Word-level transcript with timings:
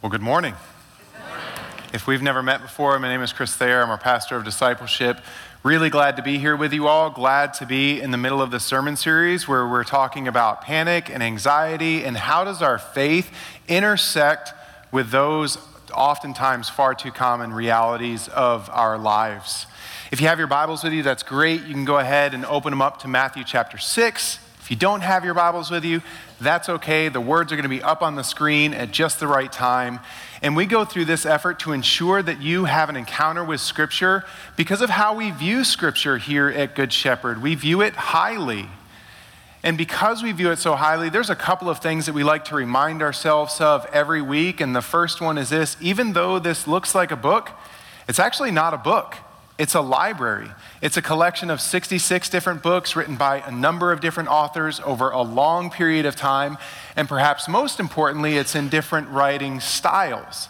Well, 0.00 0.10
good 0.10 0.22
morning. 0.22 0.54
If 1.92 2.06
we've 2.06 2.22
never 2.22 2.40
met 2.40 2.62
before, 2.62 2.96
my 3.00 3.08
name 3.08 3.20
is 3.20 3.32
Chris 3.32 3.56
Thayer. 3.56 3.82
I'm 3.82 3.90
our 3.90 3.98
pastor 3.98 4.36
of 4.36 4.44
discipleship. 4.44 5.18
Really 5.64 5.90
glad 5.90 6.14
to 6.18 6.22
be 6.22 6.38
here 6.38 6.54
with 6.54 6.72
you 6.72 6.86
all. 6.86 7.10
Glad 7.10 7.52
to 7.54 7.66
be 7.66 8.00
in 8.00 8.12
the 8.12 8.16
middle 8.16 8.40
of 8.40 8.52
the 8.52 8.60
sermon 8.60 8.94
series 8.94 9.48
where 9.48 9.66
we're 9.66 9.82
talking 9.82 10.28
about 10.28 10.62
panic 10.62 11.10
and 11.10 11.20
anxiety 11.20 12.04
and 12.04 12.16
how 12.16 12.44
does 12.44 12.62
our 12.62 12.78
faith 12.78 13.32
intersect 13.66 14.52
with 14.92 15.10
those 15.10 15.58
oftentimes 15.92 16.68
far 16.68 16.94
too 16.94 17.10
common 17.10 17.52
realities 17.52 18.28
of 18.28 18.70
our 18.70 18.98
lives. 18.98 19.66
If 20.12 20.20
you 20.20 20.28
have 20.28 20.38
your 20.38 20.46
Bibles 20.46 20.84
with 20.84 20.92
you, 20.92 21.02
that's 21.02 21.24
great. 21.24 21.62
You 21.62 21.74
can 21.74 21.84
go 21.84 21.98
ahead 21.98 22.34
and 22.34 22.46
open 22.46 22.70
them 22.70 22.82
up 22.82 23.00
to 23.00 23.08
Matthew 23.08 23.42
chapter 23.42 23.78
6. 23.78 24.38
If 24.68 24.72
you 24.72 24.76
don't 24.76 25.00
have 25.00 25.24
your 25.24 25.32
Bibles 25.32 25.70
with 25.70 25.86
you, 25.86 26.02
that's 26.42 26.68
okay. 26.68 27.08
The 27.08 27.22
words 27.22 27.50
are 27.50 27.56
going 27.56 27.62
to 27.62 27.70
be 27.70 27.82
up 27.82 28.02
on 28.02 28.16
the 28.16 28.22
screen 28.22 28.74
at 28.74 28.90
just 28.90 29.18
the 29.18 29.26
right 29.26 29.50
time. 29.50 29.98
And 30.42 30.54
we 30.54 30.66
go 30.66 30.84
through 30.84 31.06
this 31.06 31.24
effort 31.24 31.60
to 31.60 31.72
ensure 31.72 32.22
that 32.22 32.42
you 32.42 32.66
have 32.66 32.90
an 32.90 32.96
encounter 32.96 33.42
with 33.42 33.62
Scripture 33.62 34.26
because 34.58 34.82
of 34.82 34.90
how 34.90 35.14
we 35.14 35.30
view 35.30 35.64
Scripture 35.64 36.18
here 36.18 36.50
at 36.50 36.74
Good 36.74 36.92
Shepherd. 36.92 37.40
We 37.40 37.54
view 37.54 37.80
it 37.80 37.94
highly. 37.94 38.68
And 39.62 39.78
because 39.78 40.22
we 40.22 40.32
view 40.32 40.50
it 40.50 40.58
so 40.58 40.74
highly, 40.76 41.08
there's 41.08 41.30
a 41.30 41.34
couple 41.34 41.70
of 41.70 41.78
things 41.78 42.04
that 42.04 42.12
we 42.12 42.22
like 42.22 42.44
to 42.44 42.54
remind 42.54 43.00
ourselves 43.00 43.62
of 43.62 43.86
every 43.86 44.20
week. 44.20 44.60
And 44.60 44.76
the 44.76 44.82
first 44.82 45.22
one 45.22 45.38
is 45.38 45.48
this 45.48 45.78
even 45.80 46.12
though 46.12 46.38
this 46.38 46.66
looks 46.66 46.94
like 46.94 47.10
a 47.10 47.16
book, 47.16 47.52
it's 48.06 48.18
actually 48.18 48.50
not 48.50 48.74
a 48.74 48.78
book. 48.78 49.16
It's 49.58 49.74
a 49.74 49.80
library. 49.80 50.50
It's 50.80 50.96
a 50.96 51.02
collection 51.02 51.50
of 51.50 51.60
66 51.60 52.28
different 52.30 52.62
books 52.62 52.94
written 52.94 53.16
by 53.16 53.40
a 53.40 53.50
number 53.50 53.90
of 53.90 54.00
different 54.00 54.28
authors 54.28 54.80
over 54.84 55.10
a 55.10 55.22
long 55.22 55.68
period 55.70 56.06
of 56.06 56.14
time. 56.14 56.58
And 56.94 57.08
perhaps 57.08 57.48
most 57.48 57.80
importantly, 57.80 58.36
it's 58.36 58.54
in 58.54 58.68
different 58.68 59.08
writing 59.08 59.58
styles. 59.58 60.48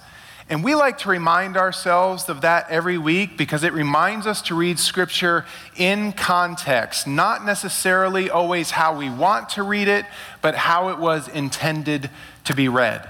And 0.51 0.63
we 0.63 0.75
like 0.75 0.99
to 0.99 1.09
remind 1.09 1.57
ourselves 1.57 2.29
of 2.29 2.43
that 2.43 2.71
every 2.71 2.99
week 2.99 3.39
because 3.39 3.65
it 3.65 3.73
reminds 3.73 4.27
us 4.27 4.43
to 4.43 4.55
read 4.55 4.79
Scripture 4.79 5.47
in 5.77 6.13
context, 6.13 7.07
not 7.07 7.45
necessarily 7.45 8.29
always 8.29 8.71
how 8.71 8.97
we 8.97 9.09
want 9.11 9.51
to 9.51 9.63
read 9.63 9.89
it, 9.89 10.05
but 10.43 10.55
how 10.55 10.91
it 10.91 10.99
was 10.99 11.29
intended 11.29 12.11
to 12.45 12.55
be 12.55 12.69
read. 12.69 13.09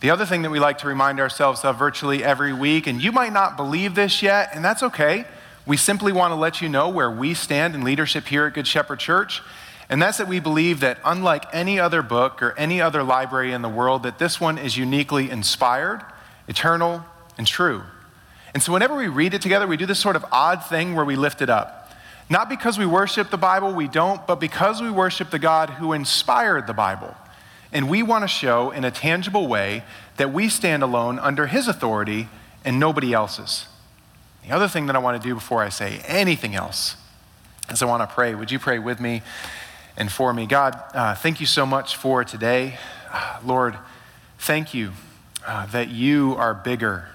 The 0.00 0.10
other 0.10 0.24
thing 0.24 0.42
that 0.42 0.50
we 0.50 0.60
like 0.60 0.78
to 0.78 0.88
remind 0.88 1.20
ourselves 1.20 1.62
of 1.62 1.78
virtually 1.78 2.24
every 2.24 2.54
week, 2.54 2.86
and 2.86 3.02
you 3.02 3.12
might 3.12 3.34
not 3.34 3.58
believe 3.58 3.94
this 3.94 4.22
yet, 4.22 4.50
and 4.54 4.64
that's 4.64 4.82
okay. 4.82 5.26
We 5.66 5.76
simply 5.76 6.10
want 6.10 6.32
to 6.32 6.36
let 6.36 6.62
you 6.62 6.70
know 6.70 6.88
where 6.88 7.10
we 7.10 7.34
stand 7.34 7.74
in 7.74 7.84
leadership 7.84 8.26
here 8.26 8.46
at 8.46 8.54
Good 8.54 8.66
Shepherd 8.66 8.98
Church. 8.98 9.42
And 9.90 10.00
that's 10.00 10.18
that 10.18 10.26
we 10.28 10.40
believe 10.40 10.80
that 10.80 10.98
unlike 11.04 11.44
any 11.52 11.78
other 11.78 12.00
book 12.00 12.42
or 12.42 12.56
any 12.56 12.80
other 12.80 13.02
library 13.02 13.52
in 13.52 13.60
the 13.60 13.68
world, 13.68 14.04
that 14.04 14.18
this 14.18 14.40
one 14.40 14.56
is 14.56 14.76
uniquely 14.76 15.30
inspired, 15.30 16.02
eternal, 16.48 17.04
and 17.36 17.46
true. 17.46 17.82
And 18.54 18.62
so 18.62 18.72
whenever 18.72 18.96
we 18.96 19.08
read 19.08 19.34
it 19.34 19.42
together, 19.42 19.66
we 19.66 19.76
do 19.76 19.86
this 19.86 19.98
sort 19.98 20.16
of 20.16 20.24
odd 20.32 20.64
thing 20.64 20.94
where 20.94 21.04
we 21.04 21.16
lift 21.16 21.42
it 21.42 21.50
up. 21.50 21.92
Not 22.30 22.48
because 22.48 22.78
we 22.78 22.86
worship 22.86 23.30
the 23.30 23.36
Bible, 23.36 23.74
we 23.74 23.88
don't, 23.88 24.26
but 24.26 24.36
because 24.36 24.80
we 24.80 24.90
worship 24.90 25.30
the 25.30 25.38
God 25.38 25.70
who 25.70 25.92
inspired 25.92 26.66
the 26.66 26.72
Bible. 26.72 27.14
And 27.72 27.88
we 27.88 28.02
want 28.02 28.22
to 28.24 28.28
show 28.28 28.70
in 28.70 28.84
a 28.84 28.90
tangible 28.90 29.46
way 29.46 29.84
that 30.16 30.32
we 30.32 30.48
stand 30.48 30.82
alone 30.82 31.18
under 31.18 31.46
His 31.46 31.68
authority 31.68 32.28
and 32.64 32.80
nobody 32.80 33.12
else's. 33.12 33.66
The 34.44 34.52
other 34.52 34.68
thing 34.68 34.86
that 34.86 34.96
I 34.96 34.98
want 34.98 35.20
to 35.20 35.28
do 35.28 35.34
before 35.34 35.62
I 35.62 35.68
say 35.68 36.00
anything 36.06 36.54
else 36.54 36.96
is 37.70 37.82
I 37.82 37.86
want 37.86 38.08
to 38.08 38.12
pray. 38.12 38.34
Would 38.34 38.50
you 38.50 38.58
pray 38.58 38.78
with 38.78 39.00
me 39.00 39.22
and 39.96 40.10
for 40.10 40.32
me? 40.32 40.46
God, 40.46 40.82
uh, 40.92 41.14
thank 41.14 41.40
you 41.40 41.46
so 41.46 41.64
much 41.64 41.96
for 41.96 42.24
today. 42.24 42.78
Uh, 43.12 43.38
Lord, 43.44 43.78
thank 44.38 44.74
you 44.74 44.92
uh, 45.46 45.66
that 45.66 45.90
you 45.90 46.34
are 46.38 46.54
bigger 46.54 47.08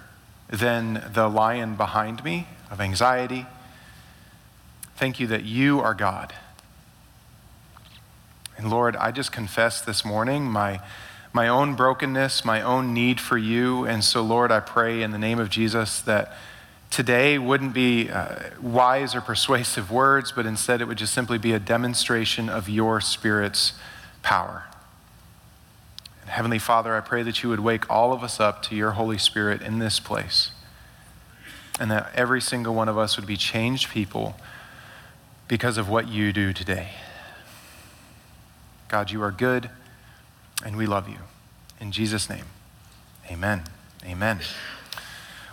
than 0.49 1.03
the 1.13 1.27
lion 1.27 1.75
behind 1.75 2.23
me 2.23 2.47
of 2.71 2.79
anxiety. 2.79 3.45
Thank 4.95 5.19
you 5.19 5.27
that 5.27 5.43
you 5.43 5.81
are 5.81 5.93
God 5.93 6.33
and 8.57 8.69
Lord, 8.69 8.95
I 8.95 9.11
just 9.11 9.31
confess 9.31 9.81
this 9.81 10.05
morning 10.05 10.43
my, 10.43 10.79
my 11.33 11.47
own 11.47 11.75
brokenness, 11.75 12.45
my 12.45 12.61
own 12.61 12.93
need 12.93 13.19
for 13.19 13.37
you. 13.37 13.85
And 13.85 14.03
so, 14.03 14.21
Lord, 14.21 14.51
I 14.51 14.61
pray 14.61 15.01
in 15.01 15.11
the 15.11 15.17
name 15.17 15.39
of 15.39 15.49
Jesus 15.49 16.01
that 16.01 16.33
today 16.89 17.37
wouldn't 17.37 17.73
be 17.73 18.09
uh, 18.09 18.35
wise 18.61 19.13
or 19.13 19.21
persuasive 19.21 19.91
words, 19.91 20.31
but 20.31 20.45
instead 20.45 20.79
it 20.79 20.85
would 20.85 20.97
just 20.97 21.13
simply 21.13 21.37
be 21.37 21.51
a 21.51 21.59
demonstration 21.59 22.47
of 22.47 22.69
your 22.69 23.01
Spirit's 23.01 23.73
power. 24.21 24.63
And 26.21 26.29
Heavenly 26.29 26.59
Father, 26.59 26.95
I 26.95 27.01
pray 27.01 27.21
that 27.23 27.43
you 27.43 27.49
would 27.49 27.59
wake 27.59 27.89
all 27.89 28.13
of 28.13 28.23
us 28.23 28.39
up 28.39 28.63
to 28.63 28.75
your 28.75 28.91
Holy 28.91 29.17
Spirit 29.17 29.61
in 29.61 29.79
this 29.79 29.99
place, 29.99 30.51
and 31.77 31.91
that 31.91 32.09
every 32.15 32.39
single 32.39 32.73
one 32.73 32.87
of 32.87 32.97
us 32.97 33.17
would 33.17 33.27
be 33.27 33.35
changed 33.35 33.89
people 33.89 34.37
because 35.49 35.77
of 35.77 35.89
what 35.89 36.07
you 36.07 36.31
do 36.31 36.53
today. 36.53 36.91
God, 38.95 39.11
you 39.11 39.21
are 39.23 39.31
good, 39.31 39.69
and 40.63 40.77
we 40.77 40.85
love 40.85 41.09
you. 41.09 41.17
In 41.81 41.91
Jesus' 41.91 42.29
name, 42.29 42.45
amen. 43.29 43.63
Amen. 44.05 44.39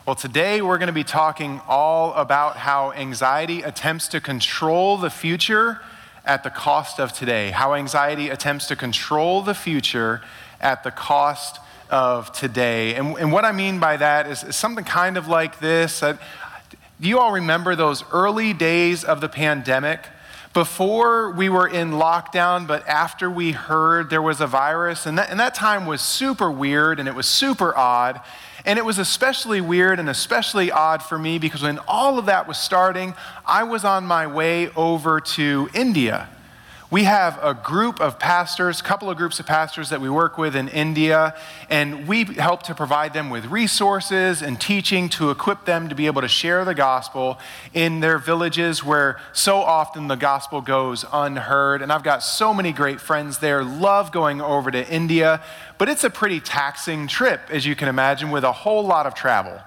Well, 0.06 0.14
today 0.14 0.62
we're 0.62 0.78
going 0.78 0.86
to 0.86 0.92
be 0.92 1.03
talking 1.03 1.60
all 1.66 2.14
about 2.14 2.58
how 2.58 2.92
anxiety 2.92 3.62
attempts 3.62 4.06
to 4.10 4.20
control 4.20 4.97
the 4.97 5.10
future 5.10 5.81
at 6.25 6.44
the 6.44 6.50
cost 6.50 7.00
of 7.00 7.12
today. 7.12 7.50
How 7.50 7.75
anxiety 7.75 8.28
attempts 8.28 8.69
to 8.69 8.76
control 8.76 9.42
the 9.42 9.54
future 9.54 10.22
at 10.60 10.84
the 10.84 10.92
cost 10.92 11.58
of 11.91 12.31
today. 12.31 12.94
And, 12.94 13.16
and 13.16 13.32
what 13.32 13.44
I 13.44 13.50
mean 13.50 13.81
by 13.81 13.97
that 13.97 14.28
is, 14.28 14.44
is 14.44 14.54
something 14.54 14.84
kind 14.84 15.16
of 15.16 15.26
like 15.26 15.58
this. 15.58 15.98
do 15.98 16.16
you 17.00 17.19
all 17.19 17.32
remember 17.32 17.75
those 17.75 18.04
early 18.12 18.52
days 18.52 19.02
of 19.02 19.20
the 19.20 19.28
pandemic? 19.28 20.06
Before 20.52 21.30
we 21.30 21.48
were 21.48 21.66
in 21.66 21.92
lockdown, 21.92 22.66
but 22.66 22.86
after 22.86 23.30
we 23.30 23.52
heard 23.52 24.10
there 24.10 24.20
was 24.20 24.40
a 24.40 24.46
virus. 24.46 25.06
And 25.06 25.18
that, 25.18 25.30
and 25.30 25.40
that 25.40 25.54
time 25.54 25.86
was 25.86 26.02
super 26.02 26.50
weird 26.50 27.00
and 27.00 27.08
it 27.08 27.14
was 27.14 27.26
super 27.26 27.76
odd. 27.76 28.20
And 28.64 28.78
it 28.78 28.84
was 28.84 28.98
especially 28.98 29.60
weird 29.60 29.98
and 29.98 30.08
especially 30.08 30.70
odd 30.70 31.02
for 31.02 31.18
me 31.18 31.38
because 31.38 31.62
when 31.62 31.78
all 31.88 32.18
of 32.18 32.26
that 32.26 32.46
was 32.46 32.58
starting, 32.58 33.14
I 33.46 33.64
was 33.64 33.84
on 33.84 34.04
my 34.04 34.26
way 34.26 34.68
over 34.70 35.20
to 35.20 35.68
India 35.74 36.28
we 36.92 37.04
have 37.04 37.42
a 37.42 37.54
group 37.54 38.03
of 38.03 38.19
pastors, 38.19 38.80
a 38.80 38.82
couple 38.82 39.08
of 39.08 39.16
groups 39.16 39.41
of 39.41 39.47
pastors 39.47 39.88
that 39.88 40.03
we 40.03 40.10
work 40.10 40.36
with 40.36 40.54
in 40.54 40.69
India, 40.69 41.34
and 41.70 42.06
we 42.06 42.25
help 42.25 42.64
to 42.64 42.75
provide 42.75 43.14
them 43.14 43.30
with 43.30 43.47
resources 43.47 44.42
and 44.42 44.60
teaching 44.60 45.08
to 45.08 45.31
equip 45.31 45.64
them 45.64 45.88
to 45.88 45.94
be 45.94 46.04
able 46.04 46.20
to 46.20 46.28
share 46.28 46.66
the 46.66 46.75
gospel 46.75 47.38
in 47.72 48.00
their 48.00 48.19
villages 48.19 48.84
where 48.84 49.19
so 49.32 49.56
often 49.56 50.08
the 50.08 50.16
gospel 50.16 50.60
goes 50.60 51.06
unheard. 51.14 51.81
And 51.81 51.91
I've 51.91 52.02
got 52.02 52.22
so 52.22 52.52
many 52.52 52.72
great 52.72 53.00
friends 53.00 53.38
there, 53.38 53.64
love 53.64 54.12
going 54.12 54.42
over 54.42 54.70
to 54.70 54.86
India, 54.92 55.42
but 55.78 55.88
it's 55.88 56.04
a 56.04 56.10
pretty 56.10 56.41
taxing 56.41 57.08
trip, 57.08 57.41
as 57.48 57.64
you 57.64 57.75
can 57.75 57.88
imagine, 57.88 58.31
with 58.31 58.44
a 58.44 58.52
whole 58.52 58.84
lot 58.84 59.06
of 59.06 59.14
travel. 59.14 59.58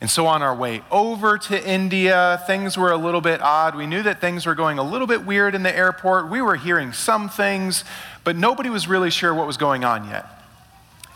And 0.00 0.10
so 0.10 0.26
on 0.26 0.42
our 0.42 0.54
way 0.54 0.82
over 0.90 1.38
to 1.38 1.68
India, 1.68 2.42
things 2.46 2.76
were 2.76 2.92
a 2.92 2.98
little 2.98 3.22
bit 3.22 3.40
odd. 3.40 3.74
We 3.74 3.86
knew 3.86 4.02
that 4.02 4.20
things 4.20 4.44
were 4.44 4.54
going 4.54 4.78
a 4.78 4.82
little 4.82 5.06
bit 5.06 5.24
weird 5.24 5.54
in 5.54 5.62
the 5.62 5.74
airport. 5.74 6.30
We 6.30 6.42
were 6.42 6.56
hearing 6.56 6.92
some 6.92 7.28
things, 7.28 7.82
but 8.22 8.36
nobody 8.36 8.68
was 8.68 8.88
really 8.88 9.10
sure 9.10 9.34
what 9.34 9.46
was 9.46 9.56
going 9.56 9.84
on 9.84 10.08
yet. 10.08 10.26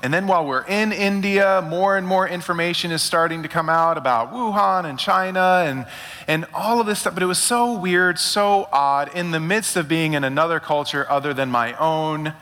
And 0.03 0.15
then 0.15 0.27
while 0.27 0.47
we're 0.47 0.65
in 0.65 0.93
India, 0.93 1.63
more 1.69 1.99
and 1.99 2.07
more 2.07 2.27
information 2.27 2.91
is 2.91 3.03
starting 3.03 3.43
to 3.43 3.49
come 3.49 3.69
out 3.69 3.99
about 3.99 4.33
Wuhan 4.33 4.87
and 4.87 4.99
China 4.99 5.63
and, 5.67 5.85
and 6.27 6.47
all 6.55 6.81
of 6.81 6.87
this 6.87 7.01
stuff. 7.01 7.13
But 7.13 7.23
it 7.23 7.27
was 7.27 7.39
so 7.39 7.79
weird, 7.79 8.19
so 8.19 8.67
odd, 8.73 9.15
in 9.15 9.31
the 9.31 9.41
midst 9.41 9.77
of 9.77 9.89
being 9.89 10.15
in 10.15 10.25
another 10.25 10.59
culture 10.59 11.07
other 11.11 11.35
than 11.35 11.51
my 11.51 11.75
own 11.75 12.33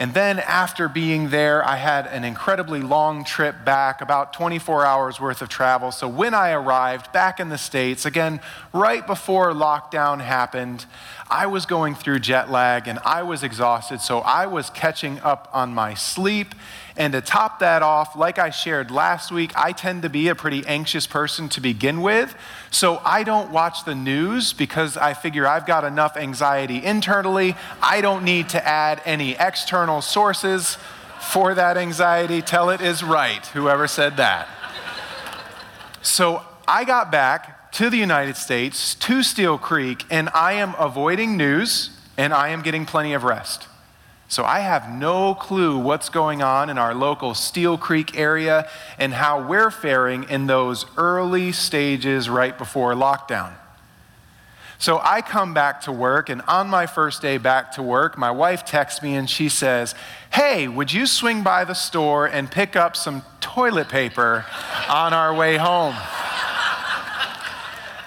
and 0.00 0.14
then 0.14 0.38
after 0.38 0.88
being 0.88 1.28
there, 1.28 1.62
I 1.62 1.76
had 1.76 2.06
an 2.06 2.24
incredibly 2.24 2.80
long 2.80 3.22
trip 3.22 3.66
back, 3.66 4.00
about 4.00 4.32
24 4.32 4.86
hours 4.86 5.20
worth 5.20 5.42
of 5.42 5.50
travel. 5.50 5.92
So 5.92 6.08
when 6.08 6.32
I 6.32 6.52
arrived 6.52 7.12
back 7.12 7.38
in 7.38 7.50
the 7.50 7.58
States, 7.58 8.06
again, 8.06 8.40
right 8.72 9.06
before 9.06 9.52
lockdown 9.52 10.22
happened, 10.22 10.86
I 11.28 11.48
was 11.48 11.66
going 11.66 11.94
through 11.94 12.20
jet 12.20 12.50
lag 12.50 12.88
and 12.88 12.98
I 13.04 13.22
was 13.24 13.42
exhausted. 13.42 14.00
So 14.00 14.20
I 14.20 14.46
was 14.46 14.70
catching 14.70 15.20
up 15.20 15.50
on 15.52 15.74
my 15.74 15.92
sleep. 15.92 16.54
And 17.00 17.14
to 17.14 17.22
top 17.22 17.60
that 17.60 17.82
off, 17.82 18.14
like 18.14 18.38
I 18.38 18.50
shared 18.50 18.90
last 18.90 19.32
week, 19.32 19.52
I 19.56 19.72
tend 19.72 20.02
to 20.02 20.10
be 20.10 20.28
a 20.28 20.34
pretty 20.34 20.66
anxious 20.66 21.06
person 21.06 21.48
to 21.48 21.60
begin 21.62 22.02
with. 22.02 22.36
So 22.70 23.00
I 23.06 23.22
don't 23.22 23.50
watch 23.50 23.86
the 23.86 23.94
news 23.94 24.52
because 24.52 24.98
I 24.98 25.14
figure 25.14 25.46
I've 25.46 25.64
got 25.64 25.82
enough 25.84 26.18
anxiety 26.18 26.84
internally. 26.84 27.56
I 27.82 28.02
don't 28.02 28.22
need 28.22 28.50
to 28.50 28.62
add 28.68 29.00
any 29.06 29.34
external 29.40 30.02
sources 30.02 30.76
for 31.32 31.54
that 31.54 31.78
anxiety. 31.78 32.42
Tell 32.42 32.68
it 32.68 32.82
is 32.82 33.02
right, 33.02 33.46
whoever 33.46 33.88
said 33.88 34.18
that. 34.18 34.46
So 36.02 36.42
I 36.68 36.84
got 36.84 37.10
back 37.10 37.72
to 37.72 37.88
the 37.88 37.96
United 37.96 38.36
States, 38.36 38.94
to 38.96 39.22
Steel 39.22 39.56
Creek, 39.56 40.04
and 40.10 40.28
I 40.34 40.52
am 40.52 40.74
avoiding 40.78 41.38
news 41.38 41.96
and 42.18 42.34
I 42.34 42.50
am 42.50 42.60
getting 42.60 42.84
plenty 42.84 43.14
of 43.14 43.24
rest. 43.24 43.69
So 44.30 44.44
I 44.44 44.60
have 44.60 44.88
no 44.88 45.34
clue 45.34 45.76
what's 45.76 46.08
going 46.08 46.40
on 46.40 46.70
in 46.70 46.78
our 46.78 46.94
local 46.94 47.34
Steel 47.34 47.76
Creek 47.76 48.16
area 48.16 48.70
and 48.96 49.12
how 49.12 49.44
we're 49.44 49.72
faring 49.72 50.22
in 50.22 50.46
those 50.46 50.86
early 50.96 51.50
stages 51.50 52.30
right 52.30 52.56
before 52.56 52.94
lockdown. 52.94 53.52
So 54.78 55.00
I 55.02 55.20
come 55.20 55.52
back 55.52 55.80
to 55.82 55.92
work, 55.92 56.28
and 56.28 56.42
on 56.46 56.68
my 56.68 56.86
first 56.86 57.20
day 57.20 57.38
back 57.38 57.72
to 57.72 57.82
work, 57.82 58.16
my 58.16 58.30
wife 58.30 58.64
texts 58.64 59.02
me 59.02 59.16
and 59.16 59.28
she 59.28 59.48
says, 59.48 59.96
Hey, 60.32 60.68
would 60.68 60.92
you 60.92 61.06
swing 61.06 61.42
by 61.42 61.64
the 61.64 61.74
store 61.74 62.26
and 62.26 62.48
pick 62.48 62.76
up 62.76 62.94
some 62.94 63.22
toilet 63.40 63.88
paper 63.88 64.46
on 64.88 65.12
our 65.12 65.34
way 65.34 65.56
home? 65.56 65.96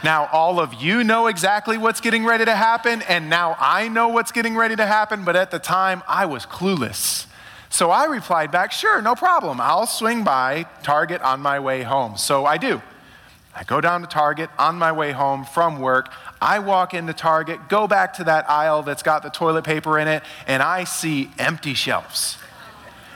Now, 0.03 0.27
all 0.33 0.59
of 0.59 0.73
you 0.73 1.03
know 1.03 1.27
exactly 1.27 1.77
what's 1.77 2.01
getting 2.01 2.25
ready 2.25 2.43
to 2.43 2.55
happen, 2.55 3.01
and 3.03 3.29
now 3.29 3.55
I 3.57 3.87
know 3.87 4.09
what's 4.09 4.33
getting 4.33 4.57
ready 4.57 4.75
to 4.75 4.85
happen, 4.85 5.23
but 5.23 5.37
at 5.37 5.49
the 5.49 5.59
time 5.59 6.03
I 6.07 6.25
was 6.25 6.45
clueless. 6.45 7.25
So 7.69 7.89
I 7.89 8.05
replied 8.05 8.51
back, 8.51 8.71
Sure, 8.71 9.01
no 9.01 9.15
problem. 9.15 9.61
I'll 9.61 9.87
swing 9.87 10.23
by 10.23 10.65
Target 10.83 11.21
on 11.21 11.39
my 11.39 11.59
way 11.59 11.83
home. 11.83 12.17
So 12.17 12.45
I 12.45 12.57
do. 12.57 12.81
I 13.55 13.63
go 13.63 13.79
down 13.79 14.01
to 14.01 14.07
Target 14.07 14.49
on 14.59 14.77
my 14.77 14.91
way 14.91 15.11
home 15.11 15.45
from 15.45 15.79
work. 15.79 16.11
I 16.41 16.59
walk 16.59 16.93
into 16.93 17.13
Target, 17.13 17.69
go 17.69 17.87
back 17.87 18.13
to 18.15 18.25
that 18.25 18.49
aisle 18.49 18.83
that's 18.83 19.03
got 19.03 19.23
the 19.23 19.29
toilet 19.29 19.63
paper 19.63 19.97
in 19.99 20.07
it, 20.07 20.23
and 20.47 20.61
I 20.61 20.83
see 20.83 21.31
empty 21.39 21.75
shelves. 21.75 22.37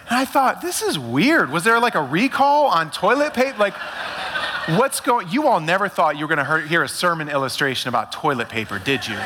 And 0.09 0.17
I 0.17 0.25
thought, 0.25 0.61
this 0.61 0.81
is 0.81 0.97
weird. 0.97 1.51
Was 1.51 1.63
there 1.63 1.79
like 1.79 1.95
a 1.95 2.01
recall 2.01 2.67
on 2.67 2.91
toilet 2.91 3.33
paper? 3.33 3.57
Like, 3.57 3.73
what's 4.75 4.99
going 4.99 5.29
You 5.29 5.47
all 5.47 5.59
never 5.59 5.87
thought 5.87 6.17
you 6.17 6.27
were 6.27 6.35
going 6.35 6.45
to 6.45 6.67
hear 6.67 6.83
a 6.83 6.89
sermon 6.89 7.29
illustration 7.29 7.89
about 7.89 8.11
toilet 8.11 8.49
paper, 8.49 8.79
did 8.79 9.07
you? 9.07 9.17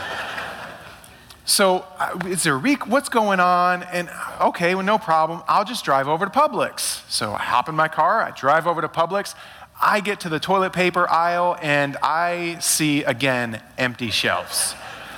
So, 1.46 1.86
uh, 1.98 2.20
is 2.28 2.44
there 2.44 2.56
a 2.56 2.60
what's 2.88 3.10
going 3.10 3.40
on? 3.40 3.84
And 3.84 4.10
okay, 4.40 4.76
well, 4.76 4.86
no 4.86 4.98
problem. 4.98 5.42
I'll 5.48 5.66
just 5.66 5.84
drive 5.84 6.08
over 6.08 6.26
to 6.26 6.32
Publix. 6.32 7.10
So 7.10 7.34
I 7.34 7.40
hop 7.40 7.68
in 7.68 7.76
my 7.76 7.88
car, 7.88 8.22
I 8.22 8.32
drive 8.32 8.68
over 8.68 8.82
to 8.82 8.88
Publix. 8.88 9.36
I 9.84 10.00
get 10.00 10.20
to 10.22 10.30
the 10.30 10.40
toilet 10.40 10.74
paper 10.74 11.10
aisle 11.10 11.58
and 11.60 11.98
I 12.04 12.60
see 12.60 13.04
again 13.04 13.64
empty 13.80 14.12
shelves. 14.12 14.76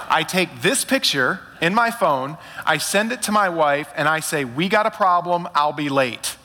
I 0.09 0.23
take 0.23 0.61
this 0.61 0.85
picture 0.85 1.41
in 1.61 1.73
my 1.73 1.91
phone, 1.91 2.37
I 2.65 2.77
send 2.77 3.11
it 3.11 3.21
to 3.23 3.31
my 3.31 3.49
wife, 3.49 3.91
and 3.95 4.07
I 4.07 4.21
say, 4.21 4.45
We 4.45 4.69
got 4.69 4.85
a 4.85 4.91
problem, 4.91 5.49
I'll 5.53 5.73
be 5.73 5.89
late. 5.89 6.37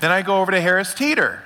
then 0.00 0.10
I 0.10 0.22
go 0.22 0.40
over 0.40 0.50
to 0.50 0.60
Harris 0.60 0.94
Teeter 0.94 1.44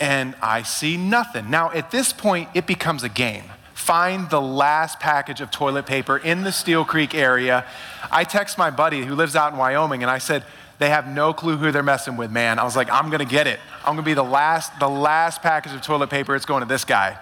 and 0.00 0.34
I 0.42 0.62
see 0.62 0.96
nothing. 0.96 1.50
Now, 1.50 1.70
at 1.72 1.90
this 1.90 2.12
point, 2.12 2.48
it 2.54 2.66
becomes 2.66 3.04
a 3.04 3.08
game. 3.08 3.44
Find 3.74 4.28
the 4.30 4.40
last 4.40 4.98
package 4.98 5.40
of 5.40 5.50
toilet 5.50 5.86
paper 5.86 6.16
in 6.16 6.42
the 6.42 6.52
Steel 6.52 6.84
Creek 6.84 7.14
area. 7.14 7.64
I 8.10 8.24
text 8.24 8.58
my 8.58 8.70
buddy 8.70 9.04
who 9.04 9.14
lives 9.14 9.36
out 9.36 9.52
in 9.52 9.58
Wyoming 9.58 10.02
and 10.02 10.10
I 10.10 10.18
said, 10.18 10.44
they 10.78 10.88
have 10.88 11.06
no 11.06 11.34
clue 11.34 11.58
who 11.58 11.70
they're 11.70 11.82
messing 11.82 12.16
with, 12.16 12.30
man. 12.30 12.58
I 12.58 12.64
was 12.64 12.74
like, 12.74 12.90
I'm 12.90 13.10
gonna 13.10 13.26
get 13.26 13.46
it. 13.46 13.60
I'm 13.84 13.94
gonna 13.94 14.02
be 14.02 14.14
the 14.14 14.22
last, 14.22 14.78
the 14.80 14.88
last 14.88 15.42
package 15.42 15.74
of 15.74 15.82
toilet 15.82 16.08
paper. 16.08 16.34
It's 16.34 16.46
going 16.46 16.62
to 16.62 16.68
this 16.68 16.84
guy. 16.84 17.18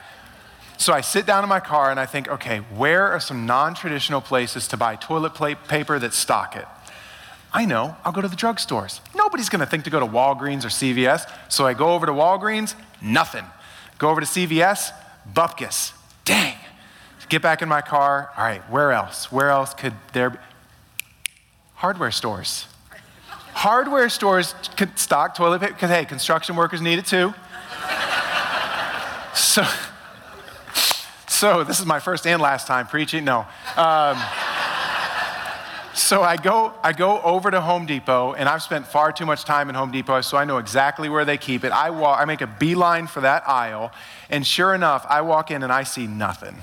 So 0.76 0.92
I 0.92 1.00
sit 1.00 1.26
down 1.26 1.42
in 1.42 1.48
my 1.48 1.58
car 1.58 1.90
and 1.90 1.98
I 1.98 2.06
think, 2.06 2.28
okay, 2.28 2.58
where 2.58 3.08
are 3.08 3.19
some 3.19 3.46
non-traditional 3.46 4.20
places 4.20 4.69
to 4.69 4.76
buy 4.76 4.94
toilet 4.94 5.34
paper 5.66 5.98
that 5.98 6.14
stock 6.14 6.54
it? 6.54 6.66
I 7.52 7.64
know, 7.64 7.96
I'll 8.04 8.12
go 8.12 8.20
to 8.20 8.28
the 8.28 8.36
drugstores. 8.36 9.00
Nobody's 9.14 9.48
gonna 9.48 9.66
think 9.66 9.84
to 9.84 9.90
go 9.90 10.00
to 10.00 10.06
Walgreens 10.06 10.64
or 10.64 10.68
CVS. 10.68 11.30
So 11.48 11.66
I 11.66 11.74
go 11.74 11.94
over 11.94 12.06
to 12.06 12.12
Walgreens, 12.12 12.74
nothing. 13.00 13.44
Go 13.98 14.10
over 14.10 14.20
to 14.20 14.26
CVS, 14.26 14.92
Bupkis. 15.32 15.92
Dang. 16.24 16.54
Get 17.28 17.42
back 17.42 17.60
in 17.60 17.68
my 17.68 17.82
car. 17.82 18.30
All 18.36 18.44
right, 18.44 18.62
where 18.70 18.92
else? 18.92 19.30
Where 19.30 19.50
else 19.50 19.74
could 19.74 19.92
there 20.12 20.30
be? 20.30 20.38
Hardware 21.74 22.10
stores. 22.10 22.66
Hardware 23.52 24.08
stores 24.08 24.54
stock 24.94 25.34
toilet 25.34 25.60
paper 25.60 25.74
because, 25.74 25.90
hey, 25.90 26.04
construction 26.04 26.56
workers 26.56 26.80
need 26.80 26.98
it 26.98 27.06
too. 27.06 27.34
so, 29.34 29.64
so 31.26 31.64
this 31.64 31.80
is 31.80 31.86
my 31.86 32.00
first 32.00 32.26
and 32.26 32.40
last 32.40 32.66
time 32.66 32.86
preaching. 32.86 33.24
No. 33.24 33.46
Um, 33.76 34.16
so 35.98 36.22
I 36.22 36.36
go, 36.36 36.72
I 36.82 36.92
go 36.92 37.20
over 37.22 37.50
to 37.50 37.60
Home 37.60 37.84
Depot, 37.86 38.32
and 38.32 38.48
I've 38.48 38.62
spent 38.62 38.86
far 38.86 39.12
too 39.12 39.26
much 39.26 39.44
time 39.44 39.68
in 39.68 39.74
Home 39.74 39.90
Depot, 39.90 40.20
so 40.20 40.36
I 40.36 40.44
know 40.44 40.58
exactly 40.58 41.08
where 41.08 41.24
they 41.24 41.36
keep 41.36 41.64
it. 41.64 41.72
I 41.72 41.90
walk, 41.90 42.20
I 42.20 42.24
make 42.24 42.40
a 42.40 42.46
beeline 42.46 43.06
for 43.06 43.20
that 43.20 43.48
aisle, 43.48 43.92
and 44.30 44.46
sure 44.46 44.74
enough, 44.74 45.04
I 45.08 45.22
walk 45.22 45.50
in 45.50 45.62
and 45.62 45.72
I 45.72 45.82
see 45.82 46.06
nothing. 46.06 46.56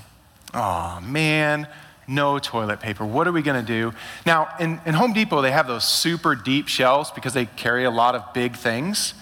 Oh 0.54 1.00
man, 1.02 1.68
no 2.08 2.38
toilet 2.38 2.80
paper. 2.80 3.04
What 3.04 3.28
are 3.28 3.32
we 3.32 3.42
going 3.42 3.60
to 3.60 3.66
do? 3.66 3.92
Now, 4.24 4.48
in, 4.58 4.80
in 4.86 4.94
Home 4.94 5.12
Depot, 5.12 5.42
they 5.42 5.50
have 5.52 5.66
those 5.66 5.84
super 5.84 6.34
deep 6.34 6.68
shelves 6.68 7.10
because 7.10 7.34
they 7.34 7.46
carry 7.46 7.84
a 7.84 7.90
lot 7.90 8.14
of 8.14 8.32
big 8.32 8.56
things. 8.56 9.14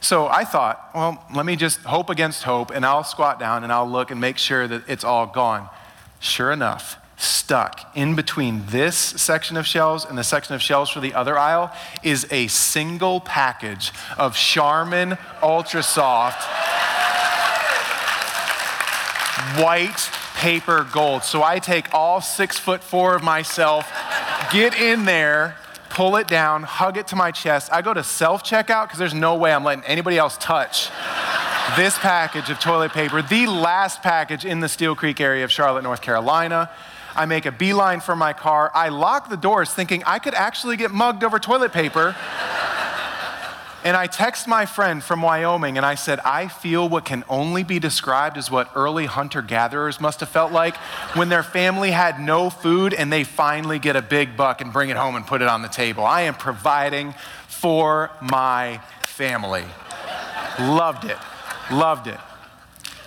So 0.00 0.26
I 0.26 0.44
thought, 0.44 0.90
well, 0.94 1.24
let 1.32 1.46
me 1.46 1.54
just 1.54 1.78
hope 1.80 2.10
against 2.10 2.42
hope, 2.42 2.70
and 2.70 2.84
I'll 2.84 3.04
squat 3.04 3.38
down 3.38 3.62
and 3.62 3.72
I'll 3.72 3.88
look 3.88 4.10
and 4.10 4.20
make 4.20 4.36
sure 4.36 4.66
that 4.66 4.82
it's 4.88 5.04
all 5.04 5.26
gone. 5.26 5.68
Sure 6.18 6.50
enough, 6.50 6.96
stuck 7.22 7.80
in 7.94 8.14
between 8.14 8.64
this 8.66 8.96
section 8.96 9.56
of 9.56 9.66
shelves 9.66 10.04
and 10.04 10.18
the 10.18 10.24
section 10.24 10.54
of 10.54 10.62
shelves 10.62 10.90
for 10.90 11.00
the 11.00 11.14
other 11.14 11.38
aisle 11.38 11.72
is 12.02 12.26
a 12.30 12.46
single 12.48 13.20
package 13.20 13.92
of 14.18 14.36
Charmin 14.36 15.16
Ultra 15.42 15.82
Soft 15.82 16.42
white 19.58 20.10
paper 20.34 20.86
gold. 20.92 21.22
So 21.22 21.42
I 21.42 21.58
take 21.58 21.92
all 21.94 22.20
six 22.20 22.58
foot 22.58 22.82
four 22.82 23.14
of 23.14 23.22
myself, 23.22 23.90
get 24.50 24.74
in 24.74 25.04
there, 25.04 25.56
pull 25.90 26.16
it 26.16 26.26
down, 26.26 26.62
hug 26.62 26.96
it 26.96 27.06
to 27.08 27.16
my 27.16 27.30
chest. 27.30 27.72
I 27.72 27.82
go 27.82 27.94
to 27.94 28.02
self 28.02 28.42
checkout 28.42 28.84
because 28.84 28.98
there's 28.98 29.14
no 29.14 29.36
way 29.36 29.52
I'm 29.52 29.64
letting 29.64 29.84
anybody 29.84 30.18
else 30.18 30.36
touch 30.38 30.90
this 31.76 31.96
package 31.98 32.50
of 32.50 32.58
toilet 32.58 32.92
paper, 32.92 33.22
the 33.22 33.46
last 33.46 34.02
package 34.02 34.44
in 34.44 34.60
the 34.60 34.68
Steel 34.68 34.94
Creek 34.94 35.20
area 35.20 35.44
of 35.44 35.52
Charlotte, 35.52 35.82
North 35.82 36.02
Carolina. 36.02 36.68
I 37.14 37.26
make 37.26 37.46
a 37.46 37.52
beeline 37.52 38.00
for 38.00 38.16
my 38.16 38.32
car. 38.32 38.70
I 38.74 38.88
lock 38.88 39.28
the 39.28 39.36
doors 39.36 39.72
thinking 39.72 40.02
I 40.04 40.18
could 40.18 40.34
actually 40.34 40.76
get 40.76 40.90
mugged 40.90 41.24
over 41.24 41.38
toilet 41.38 41.72
paper. 41.72 42.16
And 43.84 43.96
I 43.96 44.06
text 44.06 44.46
my 44.46 44.64
friend 44.64 45.02
from 45.02 45.22
Wyoming 45.22 45.76
and 45.76 45.84
I 45.84 45.96
said, 45.96 46.20
I 46.20 46.46
feel 46.46 46.88
what 46.88 47.04
can 47.04 47.24
only 47.28 47.64
be 47.64 47.80
described 47.80 48.38
as 48.38 48.48
what 48.48 48.70
early 48.76 49.06
hunter 49.06 49.42
gatherers 49.42 50.00
must 50.00 50.20
have 50.20 50.28
felt 50.28 50.52
like 50.52 50.76
when 51.16 51.30
their 51.30 51.42
family 51.42 51.90
had 51.90 52.20
no 52.20 52.48
food 52.48 52.94
and 52.94 53.12
they 53.12 53.24
finally 53.24 53.80
get 53.80 53.96
a 53.96 54.02
big 54.02 54.36
buck 54.36 54.60
and 54.60 54.72
bring 54.72 54.90
it 54.90 54.96
home 54.96 55.16
and 55.16 55.26
put 55.26 55.42
it 55.42 55.48
on 55.48 55.62
the 55.62 55.68
table. 55.68 56.04
I 56.04 56.22
am 56.22 56.34
providing 56.34 57.12
for 57.48 58.12
my 58.20 58.80
family. 59.02 59.64
Loved 60.60 61.04
it. 61.04 61.18
Loved 61.72 62.06
it. 62.06 62.20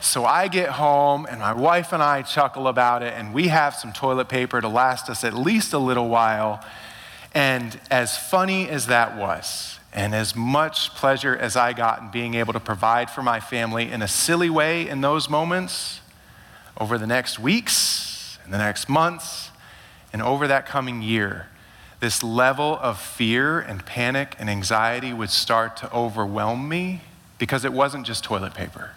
So 0.06 0.24
I 0.24 0.50
get 0.50 0.70
home 0.70 1.26
and 1.28 1.40
my 1.40 1.52
wife 1.52 1.92
and 1.92 2.02
I 2.02 2.22
chuckle 2.22 2.68
about 2.68 3.02
it 3.02 3.16
and 3.18 3.34
we 3.34 3.48
have 3.48 3.74
some 3.74 3.92
toilet 3.92 4.30
paper 4.30 4.62
to 4.62 4.68
last 4.68 5.10
us 5.10 5.24
at 5.24 5.34
least 5.34 5.74
a 5.74 5.80
little 5.80 6.10
while. 6.10 6.64
And 7.34 7.78
as 7.90 8.16
funny 8.16 8.70
as 8.70 8.86
that 8.86 9.18
was, 9.18 9.80
and 9.92 10.14
as 10.14 10.36
much 10.36 10.92
pleasure 10.92 11.36
as 11.36 11.56
I 11.56 11.74
got 11.74 12.02
in 12.02 12.12
being 12.12 12.36
able 12.36 12.54
to 12.54 12.60
provide 12.60 13.10
for 13.10 13.24
my 13.24 13.40
family 13.40 13.92
in 13.92 14.04
a 14.04 14.08
silly 14.08 14.50
way 14.50 14.88
in 14.88 15.02
those 15.02 15.28
moments, 15.28 16.02
over 16.80 17.00
the 17.00 17.08
next 17.08 17.40
weeks 17.40 18.38
and 18.44 18.54
the 18.54 18.60
next 18.60 18.88
months, 18.88 19.50
and 20.14 20.22
over 20.22 20.48
that 20.48 20.68
coming 20.68 21.02
year, 21.02 21.48
this 22.00 22.22
level 22.22 22.78
of 22.80 23.02
fear 23.02 23.60
and 23.60 23.84
panic 23.88 24.36
and 24.38 24.52
anxiety 24.52 25.14
would 25.14 25.32
start 25.32 25.76
to 25.78 25.92
overwhelm 25.92 26.70
me 26.70 27.02
because 27.40 27.66
it 27.66 27.74
wasn't 27.74 28.06
just 28.06 28.24
toilet 28.24 28.54
paper. 28.54 28.92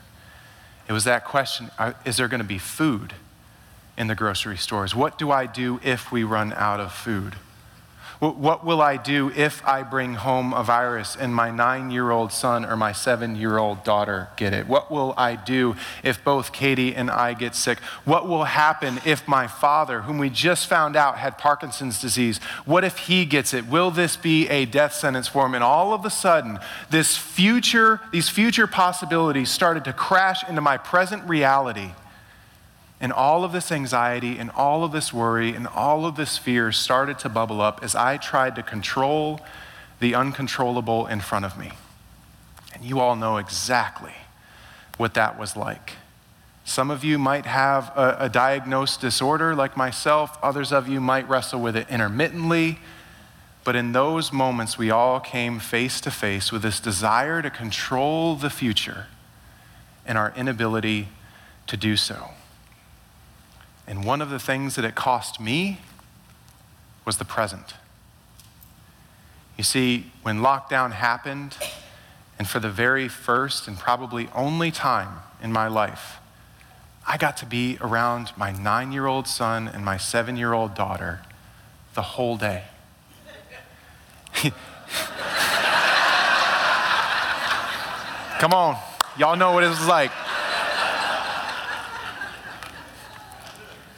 It 0.89 0.93
was 0.93 1.05
that 1.05 1.25
question 1.25 1.71
is 2.05 2.17
there 2.17 2.29
going 2.29 2.41
to 2.41 2.47
be 2.47 2.59
food 2.59 3.15
in 3.97 4.07
the 4.07 4.15
grocery 4.15 4.57
stores? 4.57 4.95
What 4.95 5.19
do 5.19 5.31
I 5.31 5.47
do 5.47 5.81
if 5.85 6.11
we 6.11 6.25
run 6.25 6.53
out 6.55 6.81
of 6.81 6.93
food? 6.93 7.35
What 8.21 8.65
will 8.65 8.83
I 8.83 8.97
do 8.97 9.31
if 9.37 9.65
I 9.65 9.85
bring 9.85 10.15
home 10.15 10.53
a 10.53 10.65
virus 10.65 11.15
and 11.15 11.33
my 11.33 11.53
nine 11.53 11.93
year 11.93 12.11
old 12.11 12.33
son 12.33 12.65
or 12.65 12.77
my 12.77 12.91
seven 12.91 13.37
year 13.37 13.59
old 13.59 13.85
daughter 13.85 14.29
get 14.37 14.53
it? 14.53 14.67
What 14.67 14.91
will 14.91 15.15
I 15.17 15.37
do 15.37 15.77
if 16.03 16.25
both 16.25 16.53
Katie 16.53 16.97
and 16.97 17.13
I 17.13 17.35
get 17.35 17.55
sick? 17.55 17.79
What 18.05 18.27
will 18.27 18.43
happen 18.43 19.01
if 19.05 19.29
my 19.29 19.47
father, 19.47 20.03
whom 20.03 20.19
we 20.19 20.31
just 20.31 20.67
found 20.67 20.97
out 20.97 21.19
had 21.19 21.39
Parkinson's 21.39 22.01
disease, 22.01 22.39
what 22.65 22.83
if 22.83 22.99
he 22.99 23.25
gets 23.25 23.55
it? 23.55 23.69
Will 23.69 23.93
this 23.93 24.17
be 24.17 24.49
a 24.49 24.65
death 24.65 24.95
sentence 24.95 25.29
for 25.29 25.47
him? 25.47 25.55
And 25.55 25.63
all 25.63 25.93
of 25.93 26.05
a 26.05 26.11
sudden, 26.11 26.59
this 26.91 27.17
future, 27.17 28.01
these 28.11 28.29
future 28.29 28.67
possibilities 28.67 29.49
started 29.49 29.85
to 29.85 29.93
crash 29.93 30.43
into 30.49 30.61
my 30.61 30.77
present 30.77 31.23
reality. 31.29 31.93
And 33.01 33.13
all 33.13 33.45
of 33.45 33.53
this 33.53 33.71
anxiety 33.71 34.39
and 34.39 34.51
all 34.51 34.83
of 34.83 34.93
this 34.93 35.13
worry 35.13 35.55
and 35.55 35.67
all 35.69 36.05
of 36.05 36.17
this 36.17 36.37
fear 36.37 36.73
started 36.73 37.19
to 37.21 37.29
bubble 37.29 37.61
up 37.61 37.81
as 37.83 37.95
I 37.95 38.17
tried 38.17 38.57
to 38.57 38.63
control 38.63 39.41
the 40.01 40.15
uncontrollable 40.15 41.07
in 41.07 41.21
front 41.21 41.45
of 41.45 41.59
me. 41.59 41.73
And 42.75 42.85
you 42.85 43.01
all 43.01 43.17
know 43.17 43.37
exactly 43.37 44.15
what 44.97 45.15
that 45.15 45.39
was 45.39 45.57
like. 45.57 45.95
Some 46.65 46.91
of 46.91 47.03
you 47.03 47.19
might 47.19 47.47
have 47.47 47.91
a, 47.97 48.17
a, 48.21 48.29
diagnosed 48.29 49.01
disorder 49.01 49.55
like 49.55 49.75
myself, 49.75 50.37
others 50.43 50.71
of 50.71 50.87
you 50.87 51.01
might 51.01 51.27
wrestle 51.27 51.61
with 51.61 51.77
it 51.77 51.89
intermittently. 51.89 52.79
But 53.65 53.75
in 53.75 53.93
those 53.93 54.33
moments, 54.33 54.77
we 54.77 54.91
all 54.91 55.19
came 55.19 55.61
face 55.61 56.01
to 56.03 56.11
face 56.11 56.53
with 56.53 56.63
this 56.63 56.79
desire 56.79 57.41
to 57.41 57.49
control 57.49 58.35
the 58.35 58.51
future 58.51 59.07
and 60.05 60.19
our 60.19 60.33
inability 60.37 61.09
to 61.69 61.77
do 61.77 61.97
so. 61.97 62.31
And 63.89 64.05
one 64.05 64.21
of 64.21 64.29
the 64.29 64.39
things 64.39 64.77
that 64.77 64.85
it 64.85 64.95
cost 64.95 65.41
me 65.41 65.81
was 67.07 67.17
the 67.17 67.25
present. 67.25 67.73
You 69.57 69.65
see, 69.65 70.13
when 70.23 70.41
lockdown 70.41 70.93
happened, 70.93 71.57
and 72.39 72.47
for 72.47 72.61
the 72.61 72.69
very 72.69 73.09
first 73.09 73.67
and 73.67 73.79
probably 73.79 74.29
only 74.35 74.71
time 74.71 75.21
in 75.43 75.51
my 75.53 75.69
life, 75.69 76.19
I 77.07 77.17
got 77.17 77.39
to 77.39 77.47
be 77.47 77.79
around 77.81 78.33
my 78.37 78.53
nine 78.53 78.93
year 78.93 79.07
old 79.07 79.27
son 79.27 79.67
and 79.67 79.83
my 79.83 79.97
seven 79.97 80.37
year 80.37 80.53
old 80.53 80.75
daughter 80.75 81.23
the 81.95 82.03
whole 82.03 82.37
day. 82.37 82.65
Come 88.39 88.53
on, 88.53 88.77
y'all 89.17 89.37
know 89.37 89.53
what 89.53 89.65
it 89.65 89.69
was 89.69 89.89
like. 89.89 90.13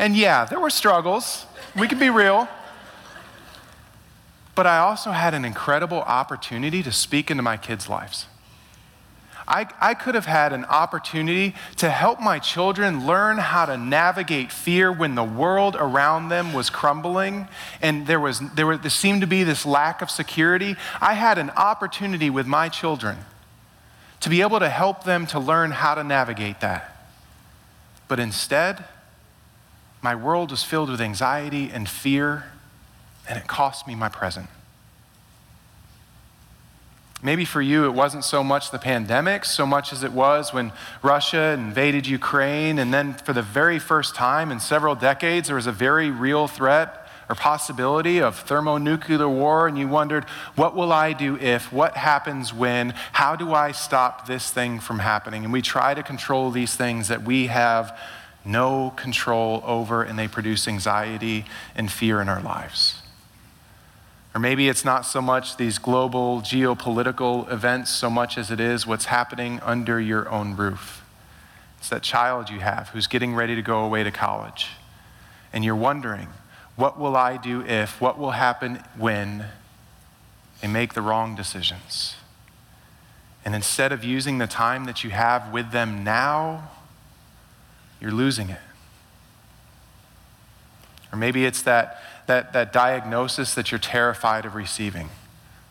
And 0.00 0.16
yeah, 0.16 0.46
there 0.46 0.58
were 0.58 0.70
struggles. 0.70 1.44
We 1.78 1.86
can 1.86 1.98
be 1.98 2.08
real. 2.08 2.48
But 4.54 4.66
I 4.66 4.78
also 4.78 5.10
had 5.10 5.34
an 5.34 5.44
incredible 5.44 6.00
opportunity 6.00 6.82
to 6.82 6.90
speak 6.90 7.30
into 7.30 7.42
my 7.42 7.58
kids' 7.58 7.86
lives. 7.86 8.24
I, 9.46 9.66
I 9.78 9.92
could 9.92 10.14
have 10.14 10.24
had 10.24 10.54
an 10.54 10.64
opportunity 10.64 11.54
to 11.76 11.90
help 11.90 12.18
my 12.18 12.38
children 12.38 13.06
learn 13.06 13.36
how 13.36 13.66
to 13.66 13.76
navigate 13.76 14.50
fear 14.50 14.90
when 14.90 15.16
the 15.16 15.24
world 15.24 15.76
around 15.78 16.30
them 16.30 16.54
was 16.54 16.70
crumbling 16.70 17.46
and 17.82 18.06
there, 18.06 18.20
was, 18.20 18.40
there, 18.54 18.66
was, 18.66 18.80
there 18.80 18.90
seemed 18.90 19.20
to 19.20 19.26
be 19.26 19.44
this 19.44 19.66
lack 19.66 20.00
of 20.00 20.10
security. 20.10 20.76
I 21.02 21.12
had 21.12 21.36
an 21.36 21.50
opportunity 21.50 22.30
with 22.30 22.46
my 22.46 22.70
children 22.70 23.18
to 24.20 24.30
be 24.30 24.40
able 24.40 24.60
to 24.60 24.70
help 24.70 25.04
them 25.04 25.26
to 25.26 25.38
learn 25.38 25.72
how 25.72 25.94
to 25.94 26.02
navigate 26.02 26.60
that. 26.60 27.06
But 28.08 28.18
instead, 28.18 28.82
my 30.02 30.14
world 30.14 30.50
was 30.50 30.62
filled 30.62 30.90
with 30.90 31.00
anxiety 31.00 31.70
and 31.72 31.88
fear, 31.88 32.44
and 33.28 33.38
it 33.38 33.46
cost 33.46 33.86
me 33.86 33.94
my 33.94 34.08
present. 34.08 34.48
Maybe 37.22 37.44
for 37.44 37.60
you, 37.60 37.84
it 37.84 37.92
wasn't 37.92 38.24
so 38.24 38.42
much 38.42 38.70
the 38.70 38.78
pandemic, 38.78 39.44
so 39.44 39.66
much 39.66 39.92
as 39.92 40.02
it 40.02 40.12
was 40.12 40.54
when 40.54 40.72
Russia 41.02 41.54
invaded 41.58 42.06
Ukraine, 42.06 42.78
and 42.78 42.94
then 42.94 43.12
for 43.12 43.34
the 43.34 43.42
very 43.42 43.78
first 43.78 44.14
time 44.14 44.50
in 44.50 44.58
several 44.58 44.94
decades, 44.94 45.48
there 45.48 45.56
was 45.56 45.66
a 45.66 45.72
very 45.72 46.10
real 46.10 46.48
threat 46.48 47.08
or 47.28 47.34
possibility 47.34 48.22
of 48.22 48.38
thermonuclear 48.40 49.28
war, 49.28 49.68
and 49.68 49.78
you 49.78 49.86
wondered, 49.86 50.24
what 50.56 50.74
will 50.74 50.92
I 50.92 51.12
do 51.12 51.36
if? 51.36 51.70
What 51.70 51.94
happens 51.94 52.54
when? 52.54 52.94
How 53.12 53.36
do 53.36 53.52
I 53.52 53.72
stop 53.72 54.26
this 54.26 54.50
thing 54.50 54.80
from 54.80 54.98
happening? 54.98 55.44
And 55.44 55.52
we 55.52 55.60
try 55.60 55.92
to 55.92 56.02
control 56.02 56.50
these 56.50 56.74
things 56.74 57.08
that 57.08 57.22
we 57.22 57.48
have 57.48 57.96
no 58.44 58.92
control 58.96 59.62
over, 59.66 60.02
and 60.02 60.18
they 60.18 60.28
produce 60.28 60.66
anxiety 60.66 61.44
and 61.74 61.90
fear 61.90 62.20
in 62.20 62.28
our 62.28 62.42
lives. 62.42 63.02
Or 64.34 64.40
maybe 64.40 64.68
it's 64.68 64.84
not 64.84 65.04
so 65.04 65.20
much 65.20 65.56
these 65.56 65.78
global 65.78 66.40
geopolitical 66.40 67.50
events 67.50 67.90
so 67.90 68.08
much 68.08 68.38
as 68.38 68.50
it 68.50 68.60
is 68.60 68.86
what's 68.86 69.06
happening 69.06 69.60
under 69.60 70.00
your 70.00 70.28
own 70.30 70.56
roof. 70.56 71.04
It's 71.78 71.88
that 71.88 72.02
child 72.02 72.48
you 72.48 72.60
have 72.60 72.90
who's 72.90 73.06
getting 73.06 73.34
ready 73.34 73.56
to 73.56 73.62
go 73.62 73.80
away 73.84 74.04
to 74.04 74.10
college. 74.10 74.68
And 75.52 75.64
you're 75.64 75.74
wondering, 75.74 76.28
what 76.76 76.98
will 76.98 77.16
I 77.16 77.36
do 77.38 77.62
if? 77.62 78.00
What 78.00 78.18
will 78.18 78.32
happen 78.32 78.82
when 78.96 79.46
they 80.60 80.68
make 80.68 80.94
the 80.94 81.02
wrong 81.02 81.34
decisions? 81.34 82.14
And 83.44 83.54
instead 83.54 83.90
of 83.90 84.04
using 84.04 84.38
the 84.38 84.46
time 84.46 84.84
that 84.84 85.02
you 85.02 85.10
have 85.10 85.52
with 85.52 85.72
them 85.72 86.04
now, 86.04 86.70
you're 88.00 88.12
losing 88.12 88.50
it. 88.50 88.60
Or 91.12 91.18
maybe 91.18 91.44
it's 91.44 91.62
that, 91.62 92.00
that, 92.26 92.52
that 92.52 92.72
diagnosis 92.72 93.54
that 93.54 93.70
you're 93.70 93.80
terrified 93.80 94.44
of 94.44 94.54
receiving. 94.54 95.10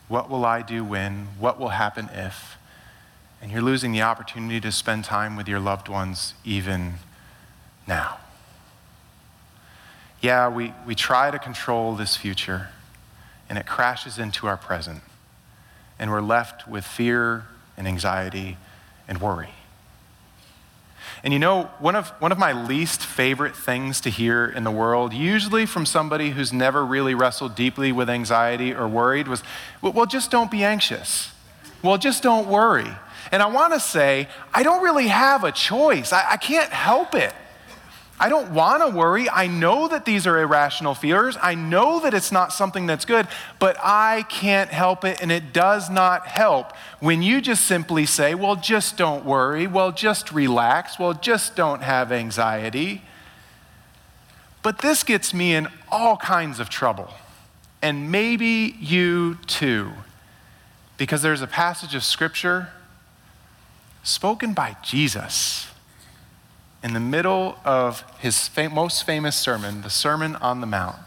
What 0.08 0.30
will 0.30 0.46
I 0.46 0.62
do 0.62 0.84
when? 0.84 1.30
What 1.40 1.60
will 1.60 1.70
happen 1.70 2.10
if? 2.14 2.58
And 3.42 3.52
you're 3.52 3.62
losing 3.62 3.92
the 3.92 4.02
opportunity 4.02 4.60
to 4.60 4.72
spend 4.72 5.06
time 5.06 5.36
with 5.36 5.48
your 5.48 5.60
loved 5.60 5.88
ones 5.88 6.34
even 6.44 6.96
now. 7.88 8.18
Yeah, 10.22 10.50
we, 10.50 10.74
we 10.86 10.96
try 10.96 11.32
to 11.32 11.40
control 11.40 11.96
this 11.96 12.18
future, 12.18 12.68
and 13.48 13.58
it 13.58 13.66
crashes 13.66 14.20
into 14.20 14.48
our 14.48 14.58
present, 14.58 15.02
and 15.98 16.12
we're 16.12 16.22
left 16.22 16.68
with 16.68 16.84
fear 16.84 17.46
and 17.78 17.88
anxiety 17.88 18.58
and 19.08 19.22
worry. 19.22 19.52
And 21.24 21.34
you 21.34 21.40
know, 21.40 21.64
one 21.80 21.96
of, 21.96 22.10
one 22.20 22.32
of 22.32 22.38
my 22.38 22.54
least 22.54 23.06
favorite 23.06 23.56
things 23.56 24.00
to 24.02 24.10
hear 24.10 24.46
in 24.46 24.64
the 24.64 24.72
world, 24.72 25.14
usually 25.14 25.66
from 25.66 25.86
somebody 25.86 26.30
who's 26.30 26.54
never 26.54 26.86
really 26.86 27.14
wrestled 27.14 27.56
deeply 27.56 27.92
with 27.92 28.10
anxiety 28.10 28.74
or 28.74 28.88
worried, 28.88 29.28
was, 29.28 29.44
well, 29.82 30.06
just 30.06 30.32
don't 30.32 30.50
be 30.50 30.64
anxious. 30.64 31.34
Well, 31.84 31.98
just 31.98 32.24
don't 32.24 32.48
worry. 32.48 32.90
And 33.32 33.44
I 33.44 33.48
want 33.48 33.74
to 33.74 33.80
say, 33.80 34.28
I 34.54 34.64
don't 34.64 34.84
really 34.84 35.08
have 35.08 35.44
a 35.44 35.52
choice. 35.52 36.14
I, 36.14 36.32
I 36.32 36.38
can't 36.38 36.72
help 36.72 37.16
it. 37.16 37.34
I 38.20 38.28
don't 38.28 38.52
want 38.52 38.84
to 38.84 38.90
worry. 38.90 39.30
I 39.30 39.48
know 39.48 39.88
that 39.88 40.04
these 40.04 40.28
are 40.28 40.38
irrational 40.38 40.94
fears. 40.94 41.38
I 41.42 41.56
know 41.56 42.02
that 42.02 42.14
it's 42.14 42.34
not 42.34 42.52
something 42.52 42.86
that's 42.86 43.06
good, 43.06 43.28
but 43.60 43.78
I 43.82 44.26
can't 44.28 44.70
help 44.70 45.06
it, 45.06 45.22
and 45.22 45.32
it 45.32 45.54
does 45.54 45.90
not 45.90 46.28
help 46.28 46.74
when 47.00 47.22
you 47.22 47.40
just 47.40 47.66
simply 47.66 48.06
say, 48.06 48.36
well, 48.36 48.58
just 48.58 48.98
don't 48.98 49.24
worry. 49.24 49.68
Well, 49.68 49.94
just 49.94 50.34
relax. 50.34 51.00
Well, 51.00 51.14
just 51.14 51.56
don't 51.56 51.82
have 51.82 52.12
anxiety. 52.12 53.04
But 54.62 54.80
this 54.80 55.04
gets 55.04 55.34
me 55.34 55.56
in 55.56 55.70
all 55.90 56.18
kinds 56.18 56.60
of 56.60 56.70
trouble, 56.70 57.14
and 57.82 58.12
maybe 58.12 58.76
you 58.82 59.36
too, 59.48 59.92
because 60.98 61.22
there's 61.22 61.42
a 61.42 61.48
passage 61.48 61.96
of 61.96 62.04
Scripture 62.04 62.68
spoken 64.04 64.54
by 64.54 64.76
Jesus 64.84 65.69
in 66.84 66.94
the 66.94 67.00
middle 67.00 67.58
of 67.66 68.04
his 68.20 68.48
fam- 68.48 68.74
most 68.74 69.04
famous 69.06 69.36
sermon, 69.36 69.82
the 69.82 69.90
Sermon 69.90 70.36
on 70.38 70.62
the 70.62 70.68
Mount. 70.68 70.98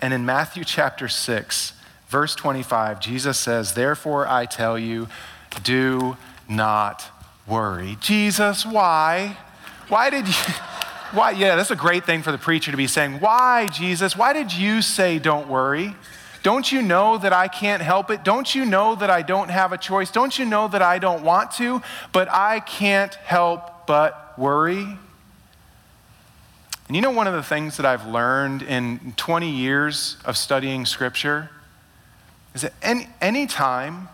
And 0.00 0.12
in 0.12 0.24
Matthew 0.24 0.64
chapter 0.64 1.08
6, 1.08 1.74
verse 2.08 2.34
25, 2.34 3.00
Jesus 3.00 3.38
says, 3.38 3.74
Therefore 3.74 4.26
I 4.26 4.46
tell 4.46 4.78
you, 4.78 5.08
do 5.62 6.16
not 6.48 7.04
worry. 7.46 7.96
Jesus, 8.00 8.64
why? 8.64 9.36
Why 9.88 10.10
did 10.10 10.28
you? 10.28 10.34
Why? 11.12 11.32
Yeah, 11.32 11.56
that's 11.56 11.70
a 11.70 11.76
great 11.76 12.06
thing 12.06 12.22
for 12.22 12.32
the 12.32 12.38
preacher 12.38 12.70
to 12.70 12.76
be 12.78 12.86
saying. 12.86 13.20
Why, 13.20 13.68
Jesus? 13.68 14.16
Why 14.16 14.32
did 14.32 14.50
you 14.50 14.80
say 14.80 15.18
don't 15.18 15.46
worry? 15.46 15.94
Don't 16.42 16.72
you 16.72 16.80
know 16.80 17.18
that 17.18 17.34
I 17.34 17.48
can't 17.48 17.82
help 17.82 18.10
it? 18.10 18.24
Don't 18.24 18.54
you 18.54 18.64
know 18.64 18.94
that 18.94 19.10
I 19.10 19.20
don't 19.20 19.50
have 19.50 19.72
a 19.72 19.78
choice? 19.78 20.10
Don't 20.10 20.38
you 20.38 20.46
know 20.46 20.68
that 20.68 20.80
I 20.80 20.98
don't 20.98 21.22
want 21.22 21.50
to? 21.52 21.82
But 22.12 22.30
I 22.30 22.60
can't 22.60 23.14
help 23.14 23.86
but 23.86 24.21
worry. 24.38 24.98
And 26.86 26.96
you 26.96 27.00
know, 27.00 27.10
one 27.10 27.26
of 27.26 27.34
the 27.34 27.42
things 27.42 27.76
that 27.76 27.86
I've 27.86 28.06
learned 28.06 28.62
in 28.62 29.14
20 29.16 29.50
years 29.50 30.16
of 30.24 30.36
studying 30.36 30.84
Scripture 30.84 31.50
is 32.54 32.62
that 32.62 32.74
any, 32.82 33.08
anytime 33.20 34.08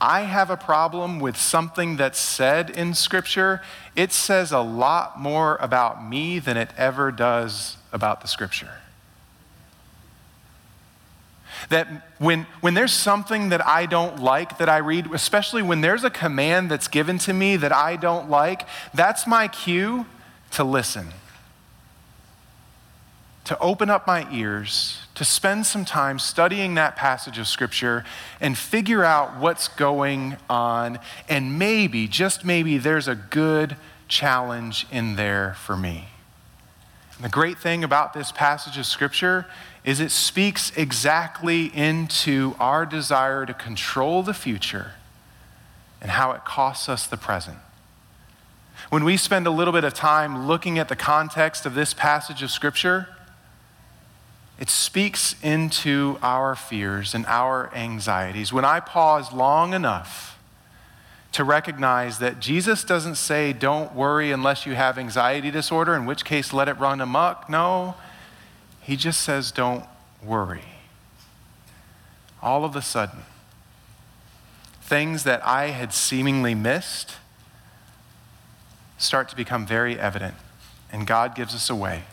I 0.00 0.20
have 0.22 0.48
a 0.48 0.56
problem 0.56 1.18
with 1.18 1.36
something 1.36 1.96
that's 1.96 2.18
said 2.18 2.70
in 2.70 2.94
Scripture, 2.94 3.62
it 3.96 4.12
says 4.12 4.52
a 4.52 4.60
lot 4.60 5.20
more 5.20 5.56
about 5.56 6.04
me 6.04 6.38
than 6.38 6.56
it 6.56 6.70
ever 6.76 7.10
does 7.10 7.76
about 7.92 8.20
the 8.20 8.28
Scripture. 8.28 8.70
That 11.68 11.86
when, 12.18 12.46
when 12.60 12.74
there's 12.74 12.92
something 12.92 13.50
that 13.50 13.66
I 13.66 13.86
don't 13.86 14.20
like 14.20 14.58
that 14.58 14.68
I 14.68 14.78
read, 14.78 15.12
especially 15.12 15.62
when 15.62 15.82
there's 15.82 16.04
a 16.04 16.10
command 16.10 16.70
that's 16.70 16.88
given 16.88 17.18
to 17.18 17.32
me 17.32 17.56
that 17.56 17.72
I 17.72 17.96
don't 17.96 18.30
like, 18.30 18.66
that's 18.94 19.26
my 19.26 19.48
cue 19.48 20.06
to 20.52 20.64
listen. 20.64 21.08
To 23.44 23.58
open 23.58 23.90
up 23.90 24.06
my 24.06 24.30
ears, 24.32 24.98
to 25.14 25.24
spend 25.24 25.66
some 25.66 25.84
time 25.84 26.18
studying 26.18 26.74
that 26.74 26.96
passage 26.96 27.38
of 27.38 27.48
Scripture 27.48 28.04
and 28.40 28.56
figure 28.56 29.04
out 29.04 29.38
what's 29.38 29.68
going 29.68 30.36
on. 30.48 30.98
And 31.28 31.58
maybe, 31.58 32.08
just 32.08 32.44
maybe, 32.44 32.78
there's 32.78 33.08
a 33.08 33.14
good 33.14 33.76
challenge 34.06 34.86
in 34.90 35.16
there 35.16 35.54
for 35.54 35.76
me. 35.76 36.08
And 37.18 37.24
the 37.24 37.30
great 37.30 37.58
thing 37.58 37.82
about 37.82 38.12
this 38.12 38.30
passage 38.30 38.78
of 38.78 38.86
Scripture 38.86 39.46
is 39.84 39.98
it 39.98 40.12
speaks 40.12 40.70
exactly 40.76 41.66
into 41.66 42.54
our 42.60 42.86
desire 42.86 43.44
to 43.44 43.52
control 43.52 44.22
the 44.22 44.34
future 44.34 44.92
and 46.00 46.12
how 46.12 46.30
it 46.30 46.44
costs 46.44 46.88
us 46.88 47.06
the 47.06 47.16
present. 47.16 47.58
when 48.90 49.02
we 49.02 49.16
spend 49.16 49.46
a 49.46 49.50
little 49.50 49.72
bit 49.72 49.82
of 49.82 49.92
time 49.92 50.46
looking 50.46 50.78
at 50.78 50.88
the 50.88 50.94
context 50.94 51.66
of 51.66 51.74
this 51.74 51.92
passage 51.92 52.44
of 52.44 52.50
Scripture, 52.50 53.08
it 54.60 54.70
speaks 54.70 55.34
into 55.42 56.18
our 56.22 56.54
fears 56.54 57.12
and 57.12 57.26
our 57.26 57.74
anxieties. 57.74 58.52
When 58.52 58.64
I 58.64 58.78
pause 58.78 59.32
long 59.32 59.74
enough 59.74 60.37
to 61.32 61.44
recognize 61.44 62.18
that 62.18 62.40
Jesus 62.40 62.84
doesn't 62.84 63.16
say, 63.16 63.52
don't 63.52 63.94
worry 63.94 64.32
unless 64.32 64.66
you 64.66 64.74
have 64.74 64.98
anxiety 64.98 65.50
disorder, 65.50 65.94
in 65.94 66.06
which 66.06 66.24
case 66.24 66.52
let 66.52 66.68
it 66.68 66.78
run 66.78 67.00
amok. 67.00 67.48
No, 67.50 67.94
he 68.80 68.96
just 68.96 69.22
says, 69.22 69.52
don't 69.52 69.84
worry. 70.22 70.64
All 72.40 72.64
of 72.64 72.74
a 72.74 72.82
sudden, 72.82 73.20
things 74.80 75.24
that 75.24 75.44
I 75.44 75.66
had 75.66 75.92
seemingly 75.92 76.54
missed 76.54 77.16
start 78.96 79.28
to 79.28 79.36
become 79.36 79.66
very 79.66 79.98
evident. 79.98 80.34
And 80.90 81.06
God 81.06 81.34
gives 81.34 81.54
us 81.54 81.68
a 81.68 81.74
way 81.74 82.04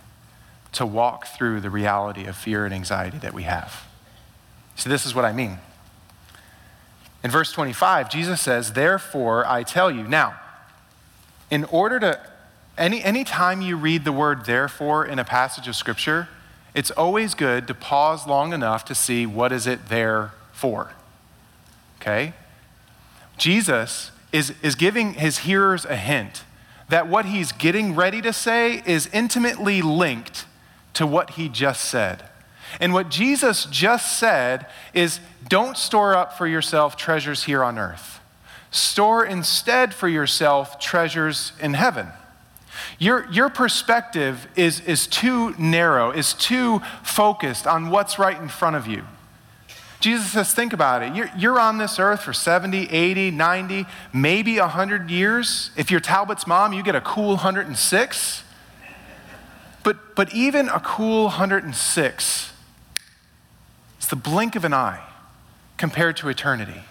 to 0.73 0.85
walk 0.85 1.27
through 1.27 1.61
the 1.61 1.69
reality 1.69 2.25
of 2.25 2.35
fear 2.35 2.65
and 2.65 2.73
anxiety 2.73 3.17
that 3.19 3.33
we 3.33 3.43
have. 3.43 3.87
So, 4.75 4.89
this 4.89 5.05
is 5.05 5.15
what 5.15 5.23
I 5.23 5.31
mean. 5.31 5.59
In 7.25 7.31
verse 7.31 7.51
25, 7.51 8.11
Jesus 8.11 8.39
says, 8.39 8.73
Therefore 8.73 9.47
I 9.47 9.63
tell 9.63 9.89
you. 9.89 10.03
Now, 10.03 10.39
in 11.49 11.63
order 11.63 11.99
to, 11.99 12.19
any 12.77 13.03
anytime 13.03 13.63
you 13.63 13.77
read 13.77 14.05
the 14.05 14.11
word 14.11 14.45
therefore 14.45 15.03
in 15.03 15.17
a 15.17 15.23
passage 15.23 15.67
of 15.67 15.75
Scripture, 15.75 16.29
it's 16.75 16.91
always 16.91 17.33
good 17.33 17.65
to 17.65 17.73
pause 17.73 18.27
long 18.27 18.53
enough 18.53 18.85
to 18.85 18.93
see 18.93 19.25
what 19.25 19.51
is 19.51 19.65
it 19.65 19.89
there 19.89 20.33
for. 20.51 20.91
Okay? 21.99 22.33
Jesus 23.39 24.11
is, 24.31 24.53
is 24.61 24.75
giving 24.75 25.15
his 25.15 25.39
hearers 25.39 25.83
a 25.83 25.95
hint 25.95 26.43
that 26.89 27.07
what 27.07 27.25
he's 27.25 27.51
getting 27.51 27.95
ready 27.95 28.21
to 28.21 28.31
say 28.31 28.83
is 28.85 29.09
intimately 29.11 29.81
linked 29.81 30.45
to 30.93 31.07
what 31.07 31.31
he 31.31 31.49
just 31.49 31.85
said. 31.85 32.29
And 32.79 32.93
what 32.93 33.09
Jesus 33.09 33.65
just 33.65 34.17
said 34.17 34.67
is 34.93 35.19
don't 35.47 35.77
store 35.77 36.15
up 36.15 36.37
for 36.37 36.47
yourself 36.47 36.97
treasures 36.97 37.43
here 37.43 37.63
on 37.63 37.77
earth. 37.77 38.19
Store 38.71 39.25
instead 39.25 39.93
for 39.93 40.07
yourself 40.07 40.79
treasures 40.79 41.53
in 41.61 41.75
heaven. 41.75 42.07
Your, 42.99 43.25
your 43.31 43.49
perspective 43.49 44.47
is, 44.55 44.81
is 44.81 45.07
too 45.07 45.55
narrow, 45.57 46.11
is 46.11 46.33
too 46.33 46.81
focused 47.03 47.67
on 47.67 47.89
what's 47.89 48.19
right 48.19 48.39
in 48.39 48.49
front 48.49 48.75
of 48.75 48.87
you. 48.87 49.03
Jesus 50.01 50.33
says, 50.33 50.53
think 50.53 50.73
about 50.73 51.01
it. 51.01 51.15
You're, 51.15 51.31
you're 51.37 51.59
on 51.59 51.77
this 51.77 51.99
earth 51.99 52.21
for 52.21 52.33
70, 52.33 52.89
80, 52.91 53.31
90, 53.31 53.85
maybe 54.13 54.59
100 54.59 55.09
years. 55.09 55.71
If 55.77 55.89
you're 55.89 56.01
Talbot's 56.01 56.45
mom, 56.45 56.73
you 56.73 56.83
get 56.83 56.95
a 56.95 57.01
cool 57.01 57.29
106. 57.29 58.43
But, 59.83 60.15
but 60.15 60.33
even 60.33 60.69
a 60.69 60.79
cool 60.79 61.25
106 61.25 62.51
is 64.05 64.09
the 64.09 64.15
blink 64.15 64.55
of 64.55 64.63
an 64.63 64.73
eye 64.73 65.03
compared 65.77 66.15
to 66.17 66.29
eternity. 66.29 66.81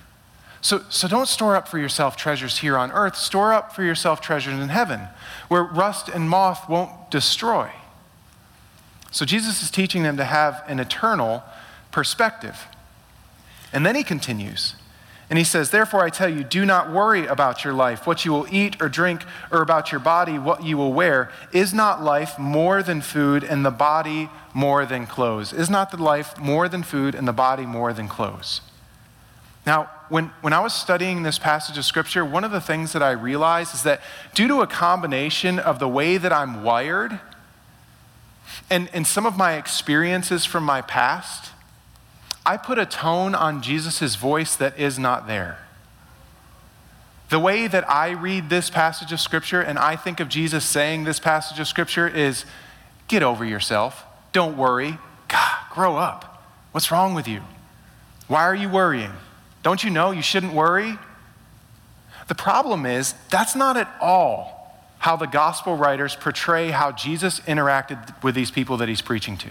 So, 0.60 0.82
so 0.88 1.06
don't 1.06 1.28
store 1.28 1.54
up 1.54 1.68
for 1.68 1.78
yourself 1.78 2.16
treasures 2.16 2.58
here 2.58 2.76
on 2.76 2.90
earth. 2.90 3.16
Store 3.16 3.52
up 3.52 3.72
for 3.72 3.84
yourself 3.84 4.20
treasures 4.20 4.58
in 4.58 4.68
heaven, 4.68 5.00
where 5.48 5.62
rust 5.62 6.08
and 6.08 6.28
moth 6.28 6.68
won't 6.68 7.10
destroy. 7.10 7.70
So 9.12 9.24
Jesus 9.24 9.62
is 9.62 9.70
teaching 9.70 10.02
them 10.02 10.16
to 10.16 10.24
have 10.24 10.64
an 10.66 10.80
eternal 10.80 11.44
perspective. 11.92 12.66
And 13.72 13.86
then 13.86 13.94
he 13.94 14.02
continues. 14.02 14.74
And 15.34 15.38
he 15.40 15.44
says, 15.44 15.70
Therefore, 15.70 16.04
I 16.04 16.10
tell 16.10 16.28
you, 16.28 16.44
do 16.44 16.64
not 16.64 16.92
worry 16.92 17.26
about 17.26 17.64
your 17.64 17.72
life, 17.72 18.06
what 18.06 18.24
you 18.24 18.30
will 18.30 18.46
eat 18.52 18.80
or 18.80 18.88
drink, 18.88 19.24
or 19.50 19.62
about 19.62 19.90
your 19.90 19.98
body, 19.98 20.38
what 20.38 20.62
you 20.62 20.76
will 20.76 20.92
wear. 20.92 21.28
Is 21.50 21.74
not 21.74 22.04
life 22.04 22.38
more 22.38 22.84
than 22.84 23.00
food, 23.00 23.42
and 23.42 23.66
the 23.66 23.72
body 23.72 24.30
more 24.54 24.86
than 24.86 25.08
clothes? 25.08 25.52
Is 25.52 25.68
not 25.68 25.90
the 25.90 25.96
life 25.96 26.38
more 26.38 26.68
than 26.68 26.84
food, 26.84 27.16
and 27.16 27.26
the 27.26 27.32
body 27.32 27.66
more 27.66 27.92
than 27.92 28.06
clothes? 28.06 28.60
Now, 29.66 29.90
when, 30.08 30.26
when 30.40 30.52
I 30.52 30.60
was 30.60 30.72
studying 30.72 31.24
this 31.24 31.40
passage 31.40 31.76
of 31.78 31.84
Scripture, 31.84 32.24
one 32.24 32.44
of 32.44 32.52
the 32.52 32.60
things 32.60 32.92
that 32.92 33.02
I 33.02 33.10
realized 33.10 33.74
is 33.74 33.82
that 33.82 34.02
due 34.34 34.46
to 34.46 34.60
a 34.60 34.68
combination 34.68 35.58
of 35.58 35.80
the 35.80 35.88
way 35.88 36.16
that 36.16 36.32
I'm 36.32 36.62
wired 36.62 37.18
and, 38.70 38.88
and 38.92 39.04
some 39.04 39.26
of 39.26 39.36
my 39.36 39.54
experiences 39.54 40.44
from 40.44 40.62
my 40.62 40.80
past, 40.80 41.53
I 42.46 42.56
put 42.56 42.78
a 42.78 42.86
tone 42.86 43.34
on 43.34 43.62
Jesus' 43.62 44.16
voice 44.16 44.54
that 44.56 44.78
is 44.78 44.98
not 44.98 45.26
there. 45.26 45.58
The 47.30 47.38
way 47.38 47.66
that 47.66 47.88
I 47.90 48.10
read 48.10 48.50
this 48.50 48.68
passage 48.68 49.12
of 49.12 49.20
Scripture 49.20 49.60
and 49.60 49.78
I 49.78 49.96
think 49.96 50.20
of 50.20 50.28
Jesus 50.28 50.64
saying 50.64 51.04
this 51.04 51.18
passage 51.18 51.58
of 51.58 51.66
Scripture 51.66 52.06
is 52.06 52.44
get 53.08 53.22
over 53.22 53.44
yourself. 53.44 54.04
Don't 54.32 54.56
worry. 54.56 54.98
God, 55.28 55.56
grow 55.70 55.96
up. 55.96 56.42
What's 56.72 56.90
wrong 56.90 57.14
with 57.14 57.26
you? 57.26 57.40
Why 58.28 58.42
are 58.42 58.54
you 58.54 58.68
worrying? 58.68 59.12
Don't 59.62 59.82
you 59.82 59.90
know 59.90 60.10
you 60.10 60.22
shouldn't 60.22 60.52
worry? 60.52 60.98
The 62.28 62.34
problem 62.34 62.86
is, 62.86 63.14
that's 63.30 63.54
not 63.56 63.76
at 63.76 63.92
all 64.00 64.54
how 64.98 65.16
the 65.16 65.26
gospel 65.26 65.76
writers 65.76 66.16
portray 66.16 66.70
how 66.70 66.90
Jesus 66.92 67.40
interacted 67.40 68.22
with 68.22 68.34
these 68.34 68.50
people 68.50 68.78
that 68.78 68.88
he's 68.88 69.02
preaching 69.02 69.36
to. 69.38 69.48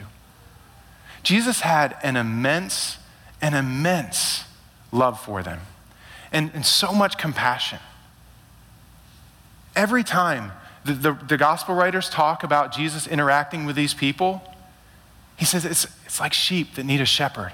Jesus 1.23 1.62
had 1.62 1.97
an 2.03 2.15
immense, 2.15 2.97
an 3.41 3.53
immense 3.53 4.43
love 4.91 5.19
for 5.19 5.41
them 5.41 5.62
and, 6.33 6.51
and 6.53 6.65
so 6.65 6.91
much 6.91 7.17
compassion. 7.17 7.79
Every 9.75 10.03
time 10.03 10.51
the, 10.83 10.93
the, 10.93 11.13
the, 11.13 11.38
gospel 11.38 11.75
writers 11.75 12.09
talk 12.09 12.43
about 12.43 12.73
Jesus 12.73 13.07
interacting 13.07 13.65
with 13.65 13.75
these 13.75 13.93
people, 13.93 14.41
he 15.38 15.45
says 15.45 15.63
it's, 15.63 15.88
it's 16.05 16.19
like 16.19 16.33
sheep 16.33 16.75
that 16.75 16.86
need 16.86 16.99
a 16.99 17.05
shepherd. 17.05 17.53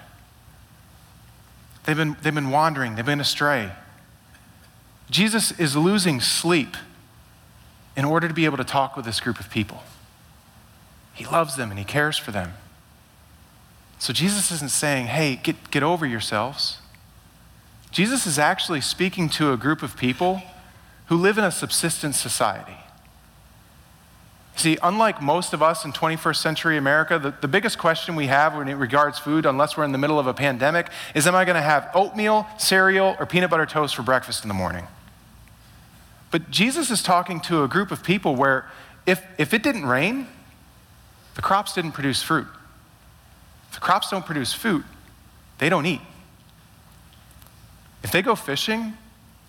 They've 1.86 1.96
been, 1.96 2.18
they've 2.22 2.34
been 2.34 2.50
wandering, 2.50 2.96
they've 2.96 3.06
been 3.06 3.20
astray. 3.20 3.72
Jesus 5.10 5.58
is 5.60 5.76
losing 5.76 6.20
sleep 6.20 6.76
in 7.96 8.06
order 8.06 8.28
to 8.28 8.34
be 8.34 8.46
able 8.46 8.58
to 8.58 8.64
talk 8.64 8.96
with 8.96 9.06
this 9.06 9.20
group 9.20 9.40
of 9.40 9.50
people. 9.50 9.84
He 11.14 11.26
loves 11.26 11.56
them 11.56 11.70
and 11.70 11.80
he 11.80 11.86
cares 11.86 12.18
for 12.18 12.32
them. 12.32 12.54
So 14.00 14.14
Jesus 14.14 14.50
isn't 14.52 14.72
saying, 14.72 15.08
hey, 15.08 15.36
get, 15.36 15.72
get 15.72 15.84
over 15.84 16.06
yourselves. 16.06 16.78
Jesus 17.92 18.26
is 18.26 18.40
actually 18.40 18.82
speaking 18.82 19.30
to 19.30 19.52
a 19.52 19.58
group 19.58 19.84
of 19.84 19.98
people 19.98 20.42
who 21.08 21.18
live 21.18 21.38
in 21.38 21.44
a 21.44 21.52
subsistence 21.52 22.18
society. 22.18 22.78
See, 24.56 24.78
unlike 24.82 25.22
most 25.22 25.54
of 25.54 25.62
us 25.62 25.86
in 25.86 25.92
21st 25.92 26.36
century 26.38 26.78
America, 26.78 27.20
the, 27.20 27.34
the 27.42 27.48
biggest 27.48 27.78
question 27.78 28.16
we 28.16 28.28
have 28.28 28.56
when 28.56 28.68
it 28.68 28.74
regards 28.76 29.20
food, 29.20 29.46
unless 29.46 29.76
we're 29.76 29.86
in 29.86 29.92
the 29.92 29.98
middle 29.98 30.20
of 30.20 30.28
a 30.28 30.34
pandemic, 30.34 30.88
is 31.14 31.28
am 31.28 31.36
I 31.36 31.46
going 31.46 31.56
to 31.56 31.62
have 31.62 31.90
oatmeal, 31.94 32.48
cereal, 32.58 33.16
or 33.20 33.26
peanut 33.26 33.50
butter 33.50 33.66
toast 33.66 33.96
for 33.96 34.02
breakfast 34.02 34.44
in 34.44 34.48
the 34.48 34.54
morning? 34.54 34.88
But 36.32 36.52
Jesus 36.52 36.92
is 36.92 37.02
talking 37.02 37.40
to 37.42 37.64
a 37.64 37.68
group 37.68 37.92
of 37.92 38.04
people 38.04 38.36
where 38.36 38.70
if, 39.06 39.26
if 39.38 39.54
it 39.54 39.64
didn't 39.64 39.86
rain, 39.86 40.28
the 41.36 41.42
crops 41.42 41.74
didn't 41.74 41.94
produce 41.94 42.22
fruit. 42.22 42.48
If 43.70 43.76
the 43.76 43.80
crops 43.80 44.10
don't 44.10 44.26
produce 44.26 44.54
food, 44.54 44.84
they 45.60 45.70
don't 45.70 45.86
eat. 45.86 46.02
If 48.04 48.12
they 48.12 48.22
go 48.22 48.36
fishing 48.36 48.94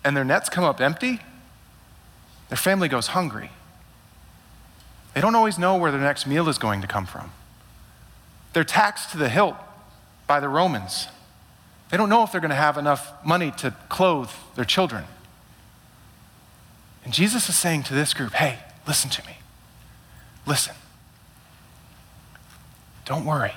and 0.03 0.15
their 0.15 0.25
nets 0.25 0.49
come 0.49 0.63
up 0.63 0.79
empty, 0.79 1.19
their 2.49 2.57
family 2.57 2.87
goes 2.87 3.07
hungry. 3.07 3.49
They 5.13 5.21
don't 5.21 5.35
always 5.35 5.57
know 5.57 5.75
where 5.75 5.91
their 5.91 6.01
next 6.01 6.27
meal 6.27 6.47
is 6.49 6.57
going 6.57 6.81
to 6.81 6.87
come 6.87 7.05
from. 7.05 7.31
They're 8.53 8.63
taxed 8.63 9.11
to 9.11 9.17
the 9.17 9.29
hilt 9.29 9.55
by 10.27 10.39
the 10.39 10.49
Romans. 10.49 11.07
They 11.89 11.97
don't 11.97 12.09
know 12.09 12.23
if 12.23 12.31
they're 12.31 12.41
going 12.41 12.49
to 12.49 12.55
have 12.55 12.77
enough 12.77 13.13
money 13.25 13.51
to 13.57 13.75
clothe 13.89 14.29
their 14.55 14.65
children. 14.65 15.05
And 17.03 17.13
Jesus 17.13 17.49
is 17.49 17.57
saying 17.57 17.83
to 17.83 17.93
this 17.93 18.13
group, 18.13 18.33
hey, 18.33 18.59
listen 18.87 19.09
to 19.11 19.25
me. 19.25 19.37
Listen. 20.45 20.75
Don't 23.05 23.25
worry. 23.25 23.53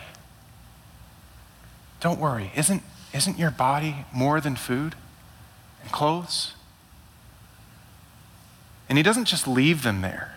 Don't 2.04 2.20
worry. 2.20 2.52
Isn't, 2.54 2.82
isn't 3.14 3.38
your 3.38 3.50
body 3.50 4.04
more 4.12 4.38
than 4.38 4.56
food 4.56 4.94
and 5.82 5.90
clothes? 5.90 6.52
And 8.90 8.98
he 8.98 9.02
doesn't 9.02 9.24
just 9.24 9.48
leave 9.48 9.82
them 9.82 10.02
there, 10.02 10.36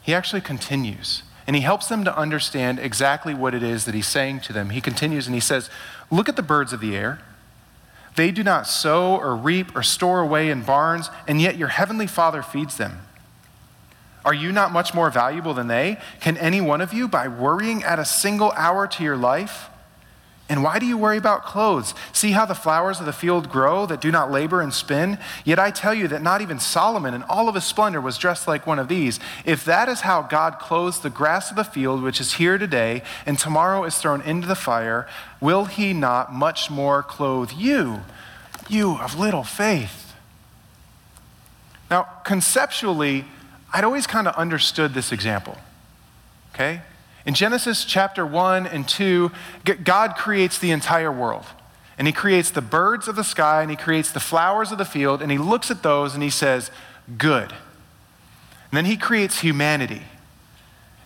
he 0.00 0.14
actually 0.14 0.40
continues. 0.40 1.22
And 1.46 1.56
he 1.56 1.62
helps 1.62 1.88
them 1.88 2.04
to 2.04 2.16
understand 2.16 2.78
exactly 2.78 3.34
what 3.34 3.54
it 3.54 3.62
is 3.62 3.84
that 3.84 3.94
he's 3.94 4.06
saying 4.06 4.40
to 4.42 4.52
them. 4.52 4.70
He 4.70 4.80
continues 4.80 5.26
and 5.26 5.34
he 5.34 5.40
says, 5.40 5.68
Look 6.10 6.28
at 6.28 6.36
the 6.36 6.42
birds 6.42 6.72
of 6.72 6.80
the 6.80 6.96
air. 6.96 7.20
They 8.14 8.30
do 8.30 8.42
not 8.42 8.66
sow 8.66 9.16
or 9.16 9.36
reap 9.36 9.74
or 9.76 9.82
store 9.82 10.20
away 10.20 10.48
in 10.48 10.62
barns, 10.62 11.10
and 11.26 11.42
yet 11.42 11.58
your 11.58 11.68
heavenly 11.68 12.06
Father 12.06 12.40
feeds 12.40 12.76
them. 12.78 13.00
Are 14.24 14.34
you 14.34 14.50
not 14.52 14.70
much 14.72 14.94
more 14.94 15.10
valuable 15.10 15.52
than 15.52 15.66
they? 15.66 15.98
Can 16.20 16.38
any 16.38 16.60
one 16.60 16.80
of 16.80 16.94
you, 16.94 17.06
by 17.06 17.26
worrying, 17.28 17.82
at 17.82 17.98
a 17.98 18.04
single 18.04 18.52
hour 18.52 18.86
to 18.86 19.02
your 19.02 19.16
life? 19.16 19.70
And 20.50 20.64
why 20.64 20.80
do 20.80 20.84
you 20.84 20.98
worry 20.98 21.16
about 21.16 21.44
clothes? 21.44 21.94
See 22.12 22.32
how 22.32 22.44
the 22.44 22.56
flowers 22.56 22.98
of 22.98 23.06
the 23.06 23.12
field 23.12 23.48
grow 23.48 23.86
that 23.86 24.00
do 24.00 24.10
not 24.10 24.32
labor 24.32 24.60
and 24.60 24.74
spin? 24.74 25.16
Yet 25.44 25.60
I 25.60 25.70
tell 25.70 25.94
you 25.94 26.08
that 26.08 26.22
not 26.22 26.40
even 26.40 26.58
Solomon 26.58 27.14
in 27.14 27.22
all 27.22 27.48
of 27.48 27.54
his 27.54 27.62
splendor 27.62 28.00
was 28.00 28.18
dressed 28.18 28.48
like 28.48 28.66
one 28.66 28.80
of 28.80 28.88
these. 28.88 29.20
If 29.44 29.64
that 29.64 29.88
is 29.88 30.00
how 30.00 30.22
God 30.22 30.58
clothes 30.58 30.98
the 30.98 31.08
grass 31.08 31.50
of 31.50 31.56
the 31.56 31.62
field, 31.62 32.02
which 32.02 32.20
is 32.20 32.34
here 32.34 32.58
today 32.58 33.02
and 33.24 33.38
tomorrow 33.38 33.84
is 33.84 33.96
thrown 33.96 34.22
into 34.22 34.48
the 34.48 34.56
fire, 34.56 35.06
will 35.40 35.66
he 35.66 35.92
not 35.92 36.34
much 36.34 36.68
more 36.68 37.04
clothe 37.04 37.52
you, 37.52 38.00
you 38.68 38.98
of 38.98 39.16
little 39.16 39.44
faith? 39.44 40.14
Now, 41.88 42.08
conceptually, 42.24 43.24
I'd 43.72 43.84
always 43.84 44.08
kind 44.08 44.26
of 44.26 44.34
understood 44.34 44.94
this 44.94 45.12
example, 45.12 45.56
okay? 46.52 46.82
In 47.26 47.34
Genesis 47.34 47.84
chapter 47.84 48.24
1 48.24 48.66
and 48.66 48.88
2, 48.88 49.30
God 49.84 50.16
creates 50.16 50.58
the 50.58 50.70
entire 50.70 51.12
world. 51.12 51.44
And 51.98 52.06
he 52.06 52.12
creates 52.14 52.50
the 52.50 52.62
birds 52.62 53.08
of 53.08 53.16
the 53.16 53.22
sky 53.24 53.60
and 53.60 53.70
he 53.70 53.76
creates 53.76 54.10
the 54.10 54.20
flowers 54.20 54.72
of 54.72 54.78
the 54.78 54.86
field 54.86 55.20
and 55.20 55.30
he 55.30 55.36
looks 55.36 55.70
at 55.70 55.82
those 55.82 56.14
and 56.14 56.22
he 56.22 56.30
says, 56.30 56.70
Good. 57.18 57.52
And 57.52 58.72
then 58.72 58.86
he 58.86 58.96
creates 58.96 59.40
humanity. 59.40 60.02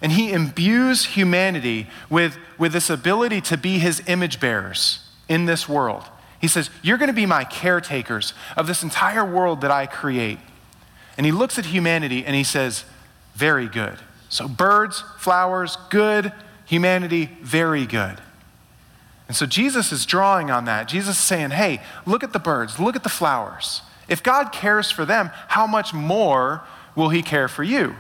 And 0.01 0.13
he 0.13 0.31
imbues 0.31 1.07
humanity 1.07 1.89
with, 2.09 2.39
with 2.59 2.73
this 2.73 2.91
ability 2.91 3.41
to 3.41 3.57
be 3.57 3.81
his 3.81 4.03
image 4.07 4.39
bearers 4.39 5.01
in 5.29 5.47
this 5.47 5.69
world. 5.69 6.05
He 6.41 6.47
says, 6.47 6.71
You're 6.81 6.99
going 6.99 7.09
to 7.09 7.13
be 7.13 7.27
my 7.27 7.43
caretakers 7.43 8.33
of 8.57 8.69
this 8.69 8.85
entire 8.85 9.25
world 9.25 9.63
that 9.63 9.73
I 9.73 9.87
create. 9.87 10.39
And 11.17 11.27
he 11.27 11.33
looks 11.33 11.59
at 11.59 11.67
humanity 11.67 12.25
and 12.25 12.37
he 12.37 12.45
says, 12.45 12.85
Very 13.35 13.67
good. 13.67 13.99
So, 14.35 14.49
birds, 14.49 15.05
flowers, 15.17 15.77
good. 15.91 16.33
Humanity, 16.65 17.27
very 17.41 17.87
good. 17.87 18.21
And 19.29 19.37
so, 19.37 19.47
Jesus 19.47 19.93
is 19.93 20.05
drawing 20.05 20.51
on 20.51 20.65
that. 20.65 20.89
Jesus 20.89 21.17
is 21.17 21.23
saying, 21.23 21.51
hey, 21.51 21.81
look 22.05 22.25
at 22.25 22.33
the 22.33 22.41
birds, 22.41 22.81
look 22.81 22.97
at 22.97 23.05
the 23.05 23.09
flowers. 23.09 23.83
If 24.09 24.25
God 24.25 24.51
cares 24.51 24.91
for 24.91 25.05
them, 25.05 25.31
how 25.47 25.69
much 25.69 25.95
more 25.95 26.65
will 26.97 27.11
He 27.11 27.23
care 27.23 27.47
for 27.47 27.63
you? 27.63 27.95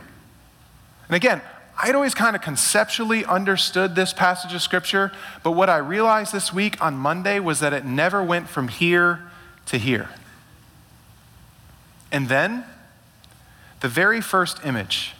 And 1.06 1.14
again, 1.14 1.40
I'd 1.80 1.94
always 1.94 2.14
kind 2.16 2.34
of 2.34 2.42
conceptually 2.42 3.24
understood 3.24 3.94
this 3.94 4.12
passage 4.12 4.54
of 4.54 4.60
Scripture, 4.60 5.12
but 5.44 5.52
what 5.52 5.70
I 5.70 5.76
realized 5.76 6.32
this 6.32 6.52
week 6.52 6.82
on 6.82 6.96
Monday 6.96 7.38
was 7.38 7.60
that 7.60 7.72
it 7.72 7.84
never 7.84 8.24
went 8.24 8.48
from 8.48 8.66
here 8.66 9.20
to 9.66 9.78
here. 9.78 10.08
And 12.10 12.28
then, 12.28 12.64
the 13.78 13.88
very 13.88 14.20
first 14.20 14.58
image 14.66 15.14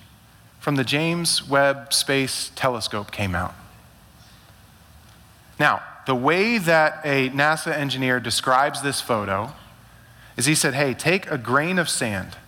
from 0.64 0.76
the 0.76 0.82
James 0.84 1.46
Webb 1.46 1.92
Space 1.92 2.50
Telescope 2.56 3.10
came 3.10 3.34
out. 3.34 3.54
Now, 5.60 5.82
the 6.06 6.14
way 6.14 6.56
that 6.56 7.02
a 7.04 7.28
NASA 7.28 7.70
engineer 7.70 8.18
describes 8.18 8.80
this 8.80 8.98
photo 8.98 9.52
is 10.38 10.46
he 10.46 10.54
said, 10.54 10.72
hey, 10.72 10.94
take 10.94 11.30
a 11.30 11.36
grain 11.36 11.78
of 11.78 11.90
sand, 11.90 12.38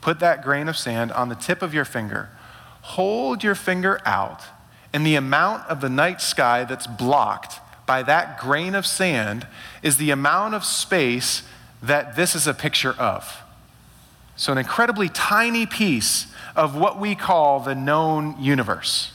put 0.00 0.18
that 0.18 0.42
grain 0.42 0.68
of 0.68 0.76
sand 0.76 1.12
on 1.12 1.28
the 1.28 1.36
tip 1.36 1.62
of 1.62 1.72
your 1.72 1.84
finger, 1.84 2.30
hold 2.80 3.44
your 3.44 3.54
finger 3.54 4.00
out, 4.04 4.42
and 4.92 5.06
the 5.06 5.14
amount 5.14 5.64
of 5.68 5.80
the 5.80 5.88
night 5.88 6.20
sky 6.20 6.64
that's 6.64 6.88
blocked 6.88 7.60
by 7.86 8.02
that 8.02 8.40
grain 8.40 8.74
of 8.74 8.84
sand 8.84 9.46
is 9.84 9.98
the 9.98 10.10
amount 10.10 10.56
of 10.56 10.64
space 10.64 11.44
that 11.80 12.16
this 12.16 12.34
is 12.34 12.48
a 12.48 12.54
picture 12.54 12.94
of. 12.94 13.40
So, 14.34 14.50
an 14.50 14.58
incredibly 14.58 15.08
tiny 15.08 15.64
piece 15.64 16.26
of 16.54 16.76
what 16.76 16.98
we 16.98 17.14
call 17.14 17.60
the 17.60 17.74
known 17.74 18.36
universe. 18.38 19.12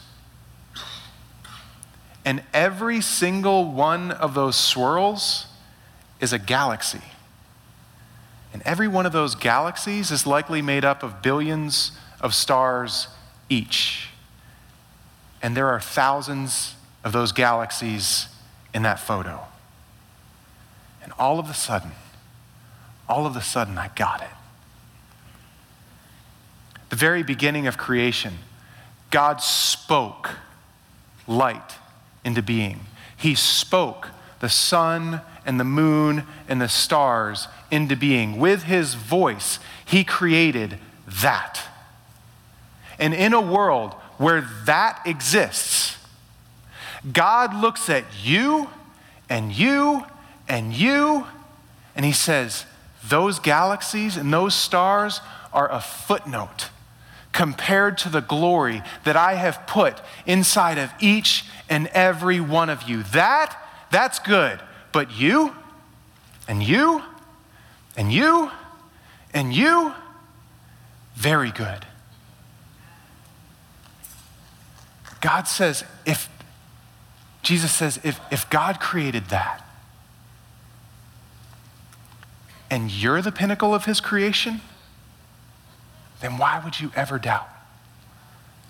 And 2.25 2.43
every 2.53 2.99
single 3.01 3.71
one 3.71 4.11
of 4.11 4.33
those 4.33 4.55
swirls 4.55 5.45
is 6.19 6.33
a 6.33 6.39
galaxy. 6.39 7.01
And 8.53 8.61
every 8.63 8.87
one 8.87 9.05
of 9.05 9.11
those 9.11 9.35
galaxies 9.35 10.11
is 10.11 10.25
likely 10.25 10.61
made 10.61 10.83
up 10.83 11.03
of 11.03 11.21
billions 11.21 11.91
of 12.19 12.33
stars 12.33 13.07
each. 13.49 14.09
And 15.41 15.55
there 15.55 15.67
are 15.67 15.79
thousands 15.79 16.75
of 17.03 17.13
those 17.13 17.31
galaxies 17.31 18.27
in 18.73 18.81
that 18.83 18.99
photo. 18.99 19.45
And 21.03 21.13
all 21.19 21.39
of 21.39 21.49
a 21.49 21.53
sudden, 21.53 21.91
all 23.07 23.25
of 23.25 23.37
a 23.37 23.41
sudden, 23.41 23.77
I 23.77 23.89
got 23.95 24.21
it 24.21 24.36
the 26.89 26.95
very 26.95 27.23
beginning 27.23 27.67
of 27.67 27.77
creation, 27.77 28.35
God 29.11 29.41
spoke 29.41 30.31
light 31.27 31.75
into 32.23 32.41
being. 32.41 32.81
He 33.15 33.35
spoke 33.35 34.09
the 34.39 34.49
sun 34.49 35.21
and 35.45 35.59
the 35.59 35.65
moon 35.65 36.23
and 36.47 36.61
the 36.61 36.69
stars 36.69 37.47
into 37.71 37.95
being. 37.95 38.37
With 38.37 38.63
his 38.63 38.93
voice, 38.93 39.59
he 39.85 40.03
created 40.03 40.77
that. 41.07 41.61
And 42.99 43.13
in 43.13 43.33
a 43.33 43.41
world 43.41 43.93
where 44.17 44.47
that 44.65 45.01
exists, 45.05 45.97
God 47.11 47.55
looks 47.55 47.89
at 47.89 48.03
you 48.23 48.69
and 49.29 49.51
you 49.51 50.05
and 50.47 50.73
you, 50.73 51.27
and 51.95 52.05
he 52.05 52.11
says, 52.11 52.65
Those 53.07 53.39
galaxies 53.39 54.17
and 54.17 54.31
those 54.31 54.55
stars 54.55 55.21
are 55.53 55.71
a 55.71 55.81
footnote 55.81 56.69
compared 57.33 57.97
to 57.99 58.09
the 58.09 58.21
glory 58.21 58.81
that 59.03 59.15
I 59.15 59.35
have 59.35 59.67
put 59.67 60.01
inside 60.25 60.77
of 60.77 60.91
each 60.99 61.45
and 61.69 61.87
every 61.87 62.39
one 62.39 62.69
of 62.69 62.83
you. 62.83 63.03
That, 63.03 63.55
that's 63.91 64.19
good. 64.19 64.59
But 64.91 65.11
you, 65.11 65.55
and 66.47 66.63
you, 66.63 67.03
and 67.95 68.11
you, 68.11 68.51
and 69.33 69.53
you, 69.53 69.93
very 71.15 71.51
good. 71.51 71.85
God 75.19 75.47
says, 75.47 75.83
if, 76.05 76.29
Jesus 77.41 77.71
says, 77.71 77.99
if, 78.03 78.19
if 78.31 78.49
God 78.49 78.79
created 78.79 79.25
that, 79.25 79.63
and 82.69 82.91
you're 82.91 83.21
the 83.21 83.31
pinnacle 83.31 83.73
of 83.73 83.85
his 83.85 83.99
creation, 83.99 84.61
then 86.21 86.37
why 86.37 86.61
would 86.63 86.79
you 86.79 86.91
ever 86.95 87.19
doubt 87.19 87.47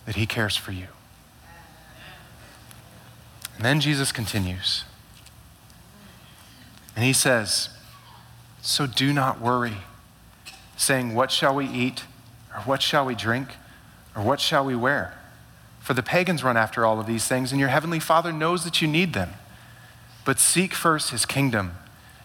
that 0.05 0.15
He 0.15 0.25
cares 0.25 0.55
for 0.55 0.71
you? 0.71 0.87
And 3.55 3.65
then 3.65 3.79
Jesus 3.79 4.11
continues. 4.11 4.83
And 6.95 7.03
He 7.03 7.13
says, 7.13 7.69
So 8.61 8.85
do 8.85 9.13
not 9.13 9.41
worry, 9.41 9.77
saying, 10.75 11.13
What 11.13 11.31
shall 11.31 11.55
we 11.55 11.67
eat? 11.67 12.03
Or 12.53 12.61
what 12.61 12.81
shall 12.81 13.05
we 13.05 13.15
drink? 13.15 13.49
Or 14.15 14.23
what 14.23 14.39
shall 14.39 14.65
we 14.65 14.75
wear? 14.75 15.17
For 15.79 15.93
the 15.93 16.03
pagans 16.03 16.43
run 16.43 16.57
after 16.57 16.85
all 16.85 16.99
of 16.99 17.07
these 17.07 17.27
things, 17.27 17.51
and 17.51 17.59
your 17.59 17.69
heavenly 17.69 17.99
Father 17.99 18.33
knows 18.33 18.63
that 18.63 18.81
you 18.81 18.87
need 18.87 19.13
them. 19.13 19.33
But 20.25 20.39
seek 20.39 20.73
first 20.73 21.11
His 21.11 21.25
kingdom 21.25 21.75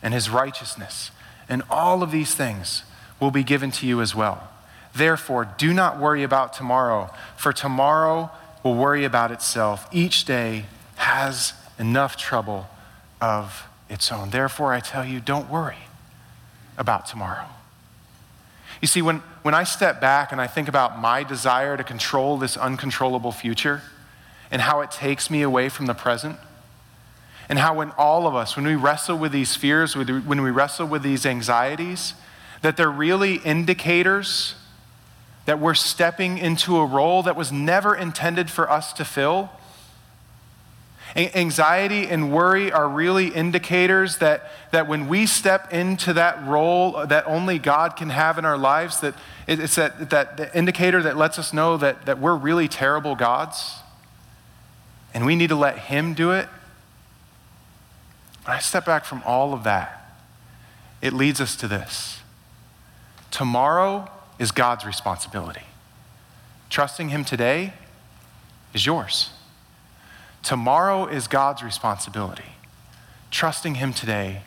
and 0.03 0.13
His 0.13 0.29
righteousness, 0.29 1.11
and 1.49 1.63
all 1.71 2.03
of 2.03 2.11
these 2.11 2.35
things 2.35 2.83
will 3.21 3.31
be 3.31 3.45
given 3.45 3.71
to 3.71 3.87
you 3.87 4.01
as 4.01 4.15
well. 4.15 4.52
Therefore, 4.95 5.47
do 5.57 5.73
not 5.73 5.99
worry 5.99 6.23
about 6.23 6.53
tomorrow, 6.53 7.11
for 7.37 7.53
tomorrow 7.53 8.31
will 8.63 8.75
worry 8.75 9.05
about 9.05 9.31
itself. 9.31 9.89
Each 9.91 10.25
day 10.25 10.67
has 10.97 11.55
enough 11.79 12.17
trouble 12.17 12.69
of 13.21 13.67
its 13.89 14.13
own. 14.13 14.31
Therefore, 14.31 14.73
I 14.73 14.81
tell 14.81 15.05
you, 15.05 15.21
don't 15.21 15.51
worry 15.51 15.89
about 16.77 17.07
tomorrow. 17.07 17.47
You 18.81 18.89
see, 18.89 19.01
when, 19.01 19.19
when 19.43 19.55
I 19.55 19.65
step 19.65 20.01
back 20.01 20.33
and 20.33 20.41
I 20.41 20.47
think 20.47 20.69
about 20.69 20.99
my 20.99 21.23
desire 21.23 21.77
to 21.77 21.85
control 21.85 22.37
this 22.37 22.57
uncontrollable 22.57 23.33
future 23.33 23.83
and 24.51 24.61
how 24.61 24.81
it 24.81 24.91
takes 24.91 25.31
me 25.31 25.43
away 25.43 25.69
from 25.69 25.87
the 25.87 25.95
present, 25.95 26.37
and 27.49 27.59
how 27.59 27.75
when 27.75 27.91
all 27.93 28.27
of 28.27 28.35
us, 28.35 28.57
when 28.57 28.67
we 28.67 28.75
wrestle 28.75 29.17
with 29.17 29.33
these 29.33 29.57
fears, 29.57 29.97
when 29.97 30.43
we 30.43 30.51
wrestle 30.51 30.87
with 30.87 31.03
these 31.03 31.25
anxieties, 31.25 32.15
that 32.63 32.77
they're 32.77 32.91
really 32.91 33.37
indicators 33.37 34.55
that 35.45 35.59
we're 35.59 35.75
stepping 35.75 36.39
into 36.39 36.77
a 36.77 36.87
role 36.87 37.23
that 37.25 37.37
was 37.37 37.51
never 37.51 37.95
intended 37.95 38.51
for 38.51 38.71
us 38.71 38.93
to 38.95 39.05
fill. 39.05 39.51
Anxiety 41.15 42.07
and 42.09 42.33
worry 42.33 42.73
are 42.73 42.89
really 42.89 43.29
indicators 43.29 44.19
that, 44.19 44.51
that 44.71 44.89
when 44.89 45.09
we 45.09 45.27
step 45.27 45.73
into 45.73 46.15
that 46.15 46.43
role 46.47 47.07
that 47.07 47.27
only 47.27 47.59
God 47.59 47.97
can 47.97 48.09
have 48.09 48.39
in 48.39 48.47
our 48.47 48.57
lives, 48.57 49.01
that 49.01 49.15
it's 49.47 49.75
that, 49.75 50.09
that 50.11 50.51
indicator 50.55 51.03
that 51.03 51.17
lets 51.17 51.39
us 51.39 51.53
know 51.53 51.77
that, 51.77 52.07
that 52.07 52.19
we're 52.19 52.37
really 52.37 52.67
terrible 52.67 53.15
gods 53.15 53.81
and 55.13 55.27
we 55.27 55.37
need 55.37 55.49
to 55.49 55.57
let 55.57 55.77
Him 55.79 56.15
do 56.15 56.31
it. 56.31 56.49
When 58.45 58.57
I 58.57 58.61
step 58.61 58.87
back 58.87 59.05
from 59.05 59.23
all 59.27 59.53
of 59.53 59.65
that, 59.65 60.17
it 61.03 61.13
leads 61.13 61.41
us 61.41 61.57
to 61.57 61.69
this. 61.69 62.21
Tomorrow 63.31 64.11
is 64.43 64.51
God's 64.51 64.85
responsibility. 64.85 65.63
Trusting 66.69 67.11
Him 67.11 67.25
today 67.25 67.75
is 68.75 68.85
yours. 68.85 69.31
Tomorrow 70.43 71.07
is 71.07 71.29
God's 71.29 71.63
responsibility. 71.63 72.43
trusting 73.31 73.77
Him 73.77 73.93
today 73.93 74.43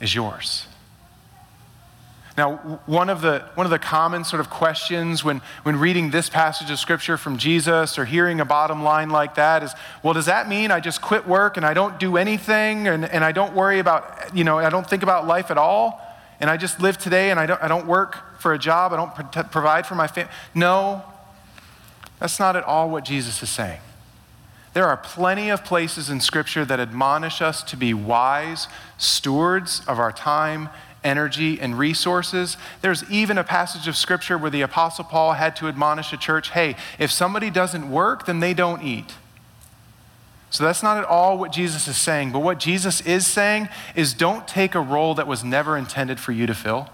is 0.00 0.12
yours. 0.12 0.66
Now, 2.36 2.56
one 2.86 3.08
of 3.08 3.20
the, 3.20 3.44
one 3.54 3.64
of 3.64 3.70
the 3.70 3.78
common 3.78 4.24
sort 4.24 4.40
of 4.40 4.50
questions 4.50 5.22
when, 5.22 5.40
when 5.62 5.76
reading 5.78 6.10
this 6.10 6.28
passage 6.28 6.70
of 6.70 6.80
scripture 6.80 7.16
from 7.16 7.38
Jesus 7.38 7.98
or 7.98 8.04
hearing 8.04 8.40
a 8.40 8.44
bottom 8.44 8.82
line 8.82 9.10
like 9.10 9.36
that 9.36 9.62
is, 9.62 9.72
well, 10.02 10.14
does 10.14 10.26
that 10.26 10.48
mean 10.48 10.72
I 10.72 10.80
just 10.80 11.00
quit 11.00 11.28
work 11.28 11.56
and 11.56 11.64
I 11.64 11.74
don't 11.74 12.00
do 12.00 12.16
anything 12.16 12.88
and, 12.88 13.04
and 13.04 13.22
I 13.22 13.30
don't 13.30 13.54
worry 13.54 13.78
about, 13.78 14.34
you 14.34 14.42
know, 14.42 14.58
I 14.58 14.68
don't 14.68 14.88
think 14.88 15.04
about 15.04 15.28
life 15.28 15.52
at 15.52 15.58
all? 15.58 16.00
And 16.40 16.50
I 16.50 16.56
just 16.56 16.80
live 16.80 16.98
today 16.98 17.30
and 17.30 17.38
I 17.38 17.46
don't, 17.46 17.62
I 17.62 17.68
don't 17.68 17.86
work 17.86 18.31
for 18.42 18.52
a 18.52 18.58
job, 18.58 18.92
I 18.92 18.96
don't 18.96 19.14
pro- 19.14 19.44
provide 19.44 19.86
for 19.86 19.94
my 19.94 20.06
family? 20.06 20.30
No, 20.54 21.02
that's 22.18 22.38
not 22.38 22.56
at 22.56 22.64
all 22.64 22.90
what 22.90 23.04
Jesus 23.04 23.42
is 23.42 23.48
saying. 23.48 23.80
There 24.74 24.86
are 24.86 24.96
plenty 24.96 25.50
of 25.50 25.64
places 25.64 26.10
in 26.10 26.20
Scripture 26.20 26.64
that 26.64 26.80
admonish 26.80 27.40
us 27.40 27.62
to 27.64 27.76
be 27.76 27.94
wise 27.94 28.68
stewards 28.98 29.82
of 29.86 29.98
our 29.98 30.12
time 30.12 30.68
energy, 31.04 31.60
and 31.60 31.78
resources. 31.78 32.56
There's 32.80 33.08
even 33.10 33.38
a 33.38 33.44
passage 33.44 33.88
of 33.88 33.96
scripture 33.96 34.38
where 34.38 34.50
the 34.50 34.62
Apostle 34.62 35.04
Paul 35.04 35.32
had 35.32 35.56
to 35.56 35.68
admonish 35.68 36.12
a 36.12 36.16
church 36.16 36.50
hey, 36.50 36.76
if 36.98 37.10
somebody 37.10 37.50
doesn't 37.50 37.90
work, 37.90 38.26
then 38.26 38.40
they 38.40 38.54
don't 38.54 38.82
eat. 38.82 39.14
So 40.50 40.64
that's 40.64 40.82
not 40.82 40.98
at 40.98 41.04
all 41.04 41.38
what 41.38 41.50
Jesus 41.50 41.88
is 41.88 41.96
saying. 41.96 42.32
But 42.32 42.40
what 42.40 42.58
Jesus 42.58 43.00
is 43.02 43.26
saying 43.26 43.68
is 43.96 44.12
don't 44.12 44.46
take 44.46 44.74
a 44.74 44.80
role 44.80 45.14
that 45.14 45.26
was 45.26 45.42
never 45.42 45.78
intended 45.78 46.20
for 46.20 46.32
you 46.32 46.46
to 46.46 46.54
fill. 46.54 46.90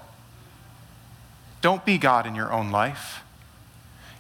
Don't 1.61 1.85
be 1.85 1.99
God 1.99 2.27
in 2.27 2.35
your 2.35 2.53
own 2.53 2.71
life. 2.71 3.23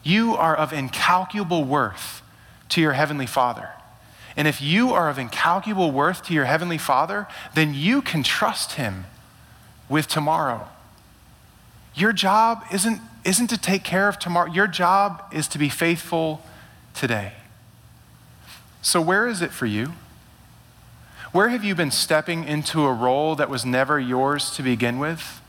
You 0.02 0.34
are 0.34 0.56
of 0.56 0.72
incalculable 0.72 1.64
worth 1.64 2.22
to 2.70 2.80
your 2.80 2.92
Heavenly 2.92 3.26
Father. 3.26 3.70
And 4.36 4.46
if 4.46 4.62
you 4.62 4.92
are 4.92 5.08
of 5.08 5.18
incalculable 5.18 5.90
worth 5.90 6.24
to 6.26 6.34
your 6.34 6.44
Heavenly 6.44 6.78
Father, 6.78 7.26
then 7.54 7.74
you 7.74 8.02
can 8.02 8.22
trust 8.22 8.72
Him 8.72 9.06
with 9.88 10.06
tomorrow. 10.06 10.68
Your 11.94 12.12
job 12.12 12.64
isn't, 12.72 13.00
isn't 13.24 13.48
to 13.48 13.58
take 13.58 13.82
care 13.82 14.08
of 14.08 14.18
tomorrow, 14.18 14.50
your 14.50 14.68
job 14.68 15.24
is 15.32 15.48
to 15.48 15.58
be 15.58 15.68
faithful 15.68 16.42
today. 16.94 17.32
So, 18.82 19.00
where 19.00 19.26
is 19.26 19.42
it 19.42 19.50
for 19.50 19.66
you? 19.66 19.92
Where 21.32 21.48
have 21.48 21.64
you 21.64 21.74
been 21.74 21.90
stepping 21.90 22.44
into 22.44 22.86
a 22.86 22.92
role 22.92 23.34
that 23.34 23.50
was 23.50 23.66
never 23.66 23.98
yours 23.98 24.50
to 24.52 24.62
begin 24.62 24.98
with? 24.98 25.40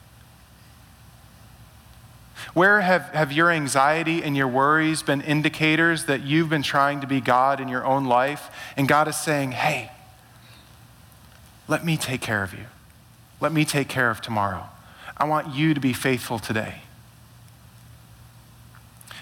Where 2.53 2.81
have, 2.81 3.03
have 3.13 3.31
your 3.31 3.51
anxiety 3.51 4.23
and 4.23 4.35
your 4.35 4.47
worries 4.47 5.03
been 5.03 5.21
indicators 5.21 6.05
that 6.05 6.23
you've 6.23 6.49
been 6.49 6.63
trying 6.63 7.01
to 7.01 7.07
be 7.07 7.21
God 7.21 7.59
in 7.59 7.67
your 7.67 7.85
own 7.85 8.05
life? 8.05 8.49
And 8.75 8.87
God 8.87 9.07
is 9.07 9.17
saying, 9.17 9.51
hey, 9.51 9.91
let 11.67 11.85
me 11.85 11.97
take 11.97 12.21
care 12.21 12.43
of 12.43 12.53
you. 12.53 12.65
Let 13.39 13.51
me 13.51 13.65
take 13.65 13.87
care 13.87 14.09
of 14.09 14.21
tomorrow. 14.21 14.65
I 15.15 15.25
want 15.25 15.53
you 15.53 15.73
to 15.73 15.79
be 15.79 15.93
faithful 15.93 16.39
today. 16.39 16.81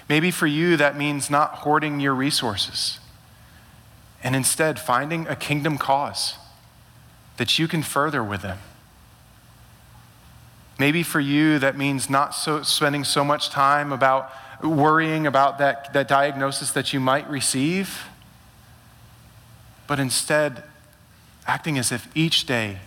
Maybe 0.08 0.30
for 0.30 0.46
you, 0.46 0.76
that 0.76 0.96
means 0.96 1.28
not 1.28 1.56
hoarding 1.56 2.00
your 2.00 2.14
resources 2.14 2.98
and 4.22 4.34
instead 4.34 4.80
finding 4.80 5.26
a 5.26 5.36
kingdom 5.36 5.76
cause 5.76 6.36
that 7.36 7.58
you 7.58 7.68
can 7.68 7.82
further 7.82 8.24
with 8.24 8.42
them. 8.42 8.58
Maybe 10.78 11.02
for 11.02 11.20
you, 11.20 11.58
that 11.58 11.76
means 11.76 12.08
not 12.08 12.34
so, 12.34 12.62
spending 12.62 13.04
so 13.04 13.24
much 13.24 13.50
time 13.50 13.92
about 13.92 14.30
worrying 14.62 15.26
about 15.26 15.58
that, 15.58 15.92
that 15.92 16.08
diagnosis 16.08 16.70
that 16.72 16.92
you 16.92 17.00
might 17.00 17.28
receive, 17.28 18.04
but 19.86 19.98
instead 19.98 20.62
acting 21.46 21.78
as 21.78 21.90
if 21.90 22.08
each 22.14 22.46
day 22.46 22.78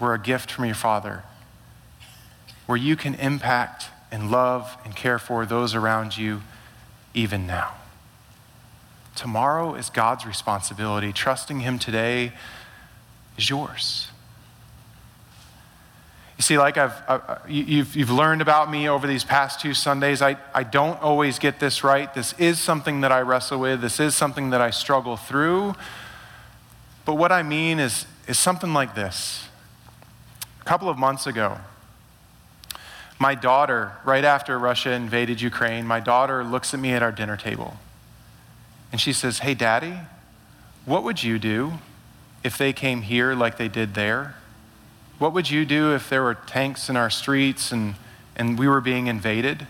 were 0.00 0.14
a 0.14 0.18
gift 0.18 0.50
from 0.50 0.64
your 0.64 0.74
Father, 0.74 1.22
where 2.66 2.78
you 2.78 2.96
can 2.96 3.14
impact 3.16 3.90
and 4.10 4.30
love 4.30 4.76
and 4.84 4.96
care 4.96 5.18
for 5.18 5.44
those 5.46 5.74
around 5.74 6.16
you 6.16 6.42
even 7.14 7.46
now. 7.46 7.74
Tomorrow 9.14 9.74
is 9.74 9.90
God's 9.90 10.24
responsibility. 10.24 11.12
Trusting 11.12 11.60
Him 11.60 11.78
today 11.78 12.32
is 13.36 13.50
yours. 13.50 14.08
You 16.38 16.42
see, 16.42 16.56
like 16.56 16.78
I've, 16.78 16.94
uh, 17.08 17.38
you've, 17.48 17.96
you've 17.96 18.10
learned 18.10 18.40
about 18.40 18.70
me 18.70 18.88
over 18.88 19.08
these 19.08 19.24
past 19.24 19.60
two 19.60 19.74
Sundays, 19.74 20.22
I, 20.22 20.36
I 20.54 20.62
don't 20.62 21.00
always 21.02 21.40
get 21.40 21.58
this 21.58 21.82
right. 21.82 22.12
This 22.14 22.32
is 22.38 22.60
something 22.60 23.00
that 23.00 23.10
I 23.10 23.20
wrestle 23.22 23.58
with, 23.58 23.80
this 23.80 23.98
is 23.98 24.14
something 24.14 24.50
that 24.50 24.60
I 24.60 24.70
struggle 24.70 25.16
through. 25.16 25.74
But 27.04 27.14
what 27.14 27.32
I 27.32 27.42
mean 27.42 27.80
is, 27.80 28.06
is 28.28 28.38
something 28.38 28.72
like 28.72 28.94
this 28.94 29.48
A 30.60 30.64
couple 30.64 30.88
of 30.88 30.96
months 30.96 31.26
ago, 31.26 31.58
my 33.18 33.34
daughter, 33.34 33.92
right 34.04 34.24
after 34.24 34.56
Russia 34.58 34.92
invaded 34.92 35.40
Ukraine, 35.40 35.86
my 35.86 35.98
daughter 35.98 36.44
looks 36.44 36.72
at 36.72 36.78
me 36.78 36.92
at 36.92 37.02
our 37.02 37.10
dinner 37.10 37.36
table 37.36 37.78
and 38.92 39.00
she 39.00 39.12
says, 39.12 39.40
Hey, 39.40 39.54
daddy, 39.54 39.94
what 40.84 41.02
would 41.02 41.22
you 41.22 41.38
do 41.38 41.74
if 42.44 42.56
they 42.56 42.72
came 42.72 43.02
here 43.02 43.34
like 43.34 43.58
they 43.58 43.68
did 43.68 43.94
there? 43.94 44.36
What 45.18 45.32
would 45.32 45.50
you 45.50 45.64
do 45.64 45.94
if 45.94 46.08
there 46.08 46.22
were 46.22 46.34
tanks 46.34 46.88
in 46.88 46.96
our 46.96 47.10
streets 47.10 47.72
and, 47.72 47.96
and 48.36 48.58
we 48.58 48.68
were 48.68 48.80
being 48.80 49.08
invaded? 49.08 49.66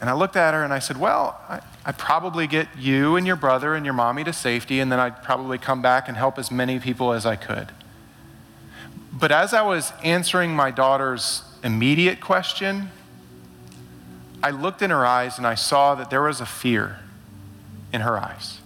And 0.00 0.08
I 0.08 0.12
looked 0.12 0.36
at 0.36 0.54
her 0.54 0.62
and 0.62 0.72
I 0.72 0.78
said, 0.78 0.98
Well, 0.98 1.40
I, 1.48 1.60
would 1.86 1.98
probably 1.98 2.46
get 2.46 2.68
you 2.78 3.16
and 3.16 3.26
your 3.26 3.36
brother 3.36 3.74
and 3.74 3.84
your 3.84 3.94
mommy 3.94 4.22
to 4.24 4.32
safety, 4.32 4.78
and 4.78 4.92
then 4.92 5.00
I'd 5.00 5.22
probably 5.22 5.58
come 5.58 5.82
back 5.82 6.08
and 6.08 6.16
help 6.16 6.38
as 6.38 6.50
many 6.50 6.78
people 6.78 7.12
as 7.12 7.26
I 7.26 7.34
could. 7.34 7.72
But 9.12 9.32
as 9.32 9.52
I 9.52 9.62
was 9.62 9.92
answering 10.04 10.54
my 10.54 10.70
daughter's 10.70 11.42
immediate 11.64 12.20
question, 12.20 12.90
I 14.42 14.50
looked 14.50 14.82
in 14.82 14.90
her 14.90 15.04
eyes 15.04 15.38
and 15.38 15.46
I 15.46 15.56
saw 15.56 15.96
that 15.96 16.10
there 16.10 16.22
was 16.22 16.40
a 16.40 16.46
fear 16.46 17.00
in 17.92 18.02
her 18.02 18.18
eyes. 18.18 18.57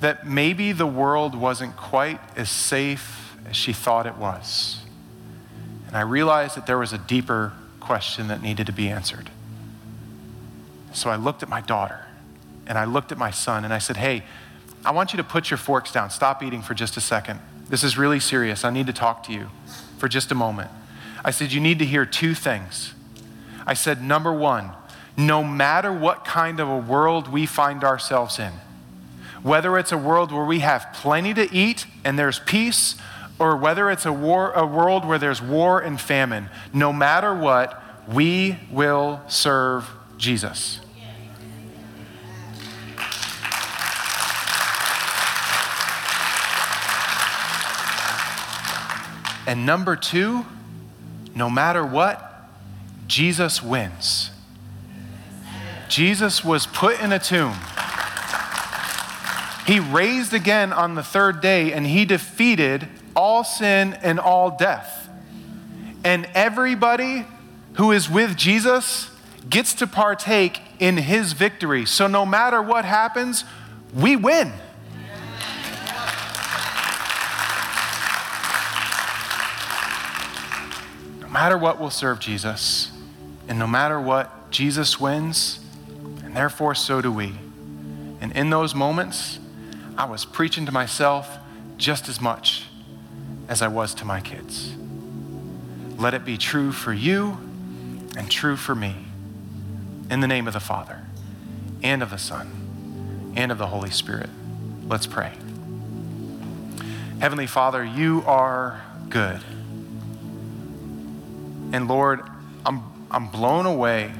That 0.00 0.26
maybe 0.26 0.72
the 0.72 0.86
world 0.86 1.34
wasn't 1.34 1.76
quite 1.76 2.20
as 2.36 2.50
safe 2.50 3.36
as 3.48 3.56
she 3.56 3.72
thought 3.72 4.06
it 4.06 4.16
was. 4.16 4.80
And 5.86 5.96
I 5.96 6.00
realized 6.00 6.56
that 6.56 6.66
there 6.66 6.78
was 6.78 6.92
a 6.92 6.98
deeper 6.98 7.52
question 7.80 8.28
that 8.28 8.42
needed 8.42 8.66
to 8.66 8.72
be 8.72 8.88
answered. 8.88 9.30
So 10.92 11.10
I 11.10 11.16
looked 11.16 11.42
at 11.42 11.48
my 11.48 11.60
daughter 11.60 12.06
and 12.66 12.78
I 12.78 12.84
looked 12.84 13.12
at 13.12 13.18
my 13.18 13.30
son 13.30 13.64
and 13.64 13.72
I 13.72 13.78
said, 13.78 13.96
Hey, 13.96 14.24
I 14.84 14.90
want 14.90 15.12
you 15.12 15.16
to 15.18 15.24
put 15.24 15.50
your 15.50 15.58
forks 15.58 15.92
down. 15.92 16.10
Stop 16.10 16.42
eating 16.42 16.62
for 16.62 16.74
just 16.74 16.96
a 16.96 17.00
second. 17.00 17.40
This 17.68 17.82
is 17.82 17.96
really 17.96 18.20
serious. 18.20 18.64
I 18.64 18.70
need 18.70 18.86
to 18.86 18.92
talk 18.92 19.22
to 19.24 19.32
you 19.32 19.48
for 19.98 20.08
just 20.08 20.30
a 20.30 20.34
moment. 20.34 20.70
I 21.24 21.30
said, 21.30 21.52
You 21.52 21.60
need 21.60 21.78
to 21.78 21.84
hear 21.84 22.04
two 22.04 22.34
things. 22.34 22.94
I 23.66 23.74
said, 23.74 24.02
Number 24.02 24.32
one, 24.32 24.72
no 25.16 25.44
matter 25.44 25.92
what 25.92 26.24
kind 26.24 26.60
of 26.60 26.68
a 26.68 26.78
world 26.78 27.28
we 27.28 27.46
find 27.46 27.84
ourselves 27.84 28.38
in, 28.38 28.52
whether 29.44 29.76
it's 29.76 29.92
a 29.92 29.98
world 29.98 30.32
where 30.32 30.46
we 30.46 30.60
have 30.60 30.86
plenty 30.94 31.34
to 31.34 31.54
eat 31.54 31.84
and 32.02 32.18
there's 32.18 32.38
peace, 32.38 32.96
or 33.38 33.54
whether 33.58 33.90
it's 33.90 34.06
a, 34.06 34.12
war, 34.12 34.52
a 34.52 34.64
world 34.64 35.04
where 35.04 35.18
there's 35.18 35.42
war 35.42 35.80
and 35.80 36.00
famine, 36.00 36.48
no 36.72 36.94
matter 36.94 37.34
what, 37.34 37.82
we 38.08 38.56
will 38.70 39.20
serve 39.28 39.86
Jesus. 40.16 40.80
And 49.46 49.66
number 49.66 49.94
two, 49.94 50.46
no 51.34 51.50
matter 51.50 51.84
what, 51.84 52.48
Jesus 53.06 53.62
wins. 53.62 54.30
Jesus 55.90 56.42
was 56.42 56.66
put 56.66 56.98
in 56.98 57.12
a 57.12 57.18
tomb. 57.18 57.54
He 59.66 59.80
raised 59.80 60.34
again 60.34 60.72
on 60.72 60.94
the 60.94 61.02
third 61.02 61.40
day 61.40 61.72
and 61.72 61.86
he 61.86 62.04
defeated 62.04 62.86
all 63.16 63.44
sin 63.44 63.94
and 63.94 64.20
all 64.20 64.56
death. 64.56 65.08
And 66.04 66.28
everybody 66.34 67.24
who 67.74 67.92
is 67.92 68.10
with 68.10 68.36
Jesus 68.36 69.10
gets 69.48 69.74
to 69.74 69.86
partake 69.86 70.60
in 70.78 70.98
his 70.98 71.32
victory. 71.32 71.86
So 71.86 72.06
no 72.06 72.26
matter 72.26 72.60
what 72.60 72.84
happens, 72.84 73.44
we 73.94 74.16
win. 74.16 74.52
No 81.20 81.28
matter 81.28 81.56
what, 81.56 81.80
will 81.80 81.90
serve 81.90 82.20
Jesus. 82.20 82.92
And 83.48 83.58
no 83.58 83.66
matter 83.66 84.00
what, 84.00 84.50
Jesus 84.50 85.00
wins, 85.00 85.58
and 86.22 86.36
therefore 86.36 86.74
so 86.74 87.00
do 87.00 87.10
we. 87.10 87.34
And 88.20 88.30
in 88.32 88.50
those 88.50 88.74
moments, 88.74 89.38
I 89.96 90.06
was 90.06 90.24
preaching 90.24 90.66
to 90.66 90.72
myself 90.72 91.38
just 91.76 92.08
as 92.08 92.20
much 92.20 92.64
as 93.48 93.62
I 93.62 93.68
was 93.68 93.94
to 93.94 94.04
my 94.04 94.20
kids. 94.20 94.74
Let 95.96 96.14
it 96.14 96.24
be 96.24 96.36
true 96.36 96.72
for 96.72 96.92
you 96.92 97.38
and 98.16 98.30
true 98.30 98.56
for 98.56 98.74
me. 98.74 98.96
In 100.10 100.20
the 100.20 100.26
name 100.26 100.46
of 100.46 100.52
the 100.52 100.60
Father, 100.60 101.00
and 101.82 102.02
of 102.02 102.10
the 102.10 102.18
Son, 102.18 103.32
and 103.36 103.50
of 103.50 103.58
the 103.58 103.68
Holy 103.68 103.90
Spirit. 103.90 104.28
Let's 104.86 105.06
pray. 105.06 105.32
Heavenly 107.20 107.46
Father, 107.46 107.82
you 107.84 108.22
are 108.26 108.82
good. 109.08 109.40
And 111.72 111.88
Lord, 111.88 112.20
I'm, 112.66 112.82
I'm 113.10 113.28
blown 113.28 113.64
away. 113.64 114.12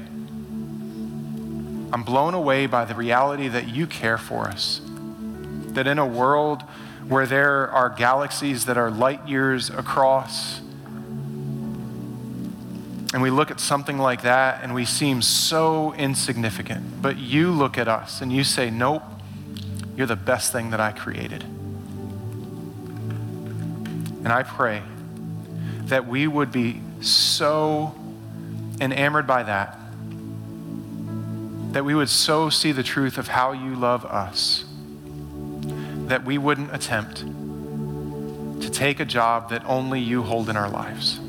I'm 1.93 2.03
blown 2.03 2.33
away 2.33 2.65
by 2.65 2.85
the 2.85 2.95
reality 2.95 3.47
that 3.47 3.67
you 3.67 3.85
care 3.85 4.17
for 4.17 4.45
us. 4.47 4.81
That 5.75 5.87
in 5.87 5.99
a 5.99 6.05
world 6.05 6.63
where 7.07 7.25
there 7.25 7.69
are 7.69 7.89
galaxies 7.89 8.65
that 8.65 8.77
are 8.77 8.89
light 8.89 9.27
years 9.27 9.69
across, 9.69 10.61
and 13.13 13.21
we 13.21 13.29
look 13.29 13.49
at 13.49 13.61
something 13.61 13.97
like 13.97 14.23
that 14.23 14.61
and 14.61 14.73
we 14.73 14.83
seem 14.83 15.21
so 15.21 15.93
insignificant, 15.93 17.01
but 17.01 17.17
you 17.17 17.49
look 17.49 17.77
at 17.77 17.87
us 17.87 18.19
and 18.21 18.29
you 18.33 18.43
say, 18.43 18.69
Nope, 18.69 19.03
you're 19.95 20.05
the 20.05 20.17
best 20.17 20.51
thing 20.51 20.71
that 20.71 20.81
I 20.81 20.91
created. 20.91 21.43
And 24.25 24.27
I 24.27 24.43
pray 24.43 24.81
that 25.85 26.07
we 26.07 26.27
would 26.27 26.51
be 26.51 26.81
so 26.99 27.95
enamored 28.81 29.27
by 29.27 29.43
that, 29.43 29.79
that 31.71 31.85
we 31.85 31.95
would 31.95 32.09
so 32.09 32.49
see 32.49 32.73
the 32.73 32.83
truth 32.83 33.17
of 33.17 33.29
how 33.29 33.53
you 33.53 33.75
love 33.75 34.03
us, 34.03 34.64
that 36.07 36.25
we 36.25 36.37
wouldn't 36.37 36.73
attempt 36.73 37.17
to 38.61 38.69
take 38.69 38.99
a 38.99 39.05
job 39.05 39.49
that 39.49 39.63
only 39.65 39.99
you 39.99 40.23
hold 40.23 40.49
in 40.49 40.57
our 40.57 40.69
lives. 40.69 41.19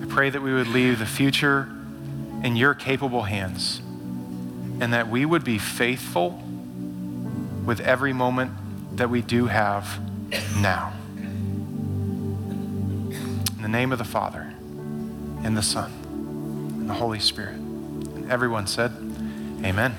I 0.00 0.06
pray 0.06 0.30
that 0.30 0.42
we 0.42 0.52
would 0.52 0.68
leave 0.68 0.98
the 0.98 1.06
future 1.06 1.68
in 2.42 2.56
your 2.56 2.74
capable 2.74 3.22
hands 3.22 3.80
and 4.80 4.92
that 4.92 5.08
we 5.08 5.24
would 5.24 5.44
be 5.44 5.58
faithful 5.58 6.42
with 7.64 7.80
every 7.80 8.12
moment 8.12 8.52
that 8.96 9.08
we 9.08 9.22
do 9.22 9.46
have 9.46 10.00
now. 10.56 10.92
In 13.56 13.62
the 13.62 13.68
name 13.68 13.92
of 13.92 13.98
the 13.98 14.04
Father, 14.04 14.52
and 15.44 15.56
the 15.56 15.62
Son, 15.62 15.92
and 16.80 16.88
the 16.88 16.94
Holy 16.94 17.20
Spirit. 17.20 17.54
And 17.56 18.30
everyone 18.30 18.66
said, 18.66 18.92
Amen. 19.64 19.94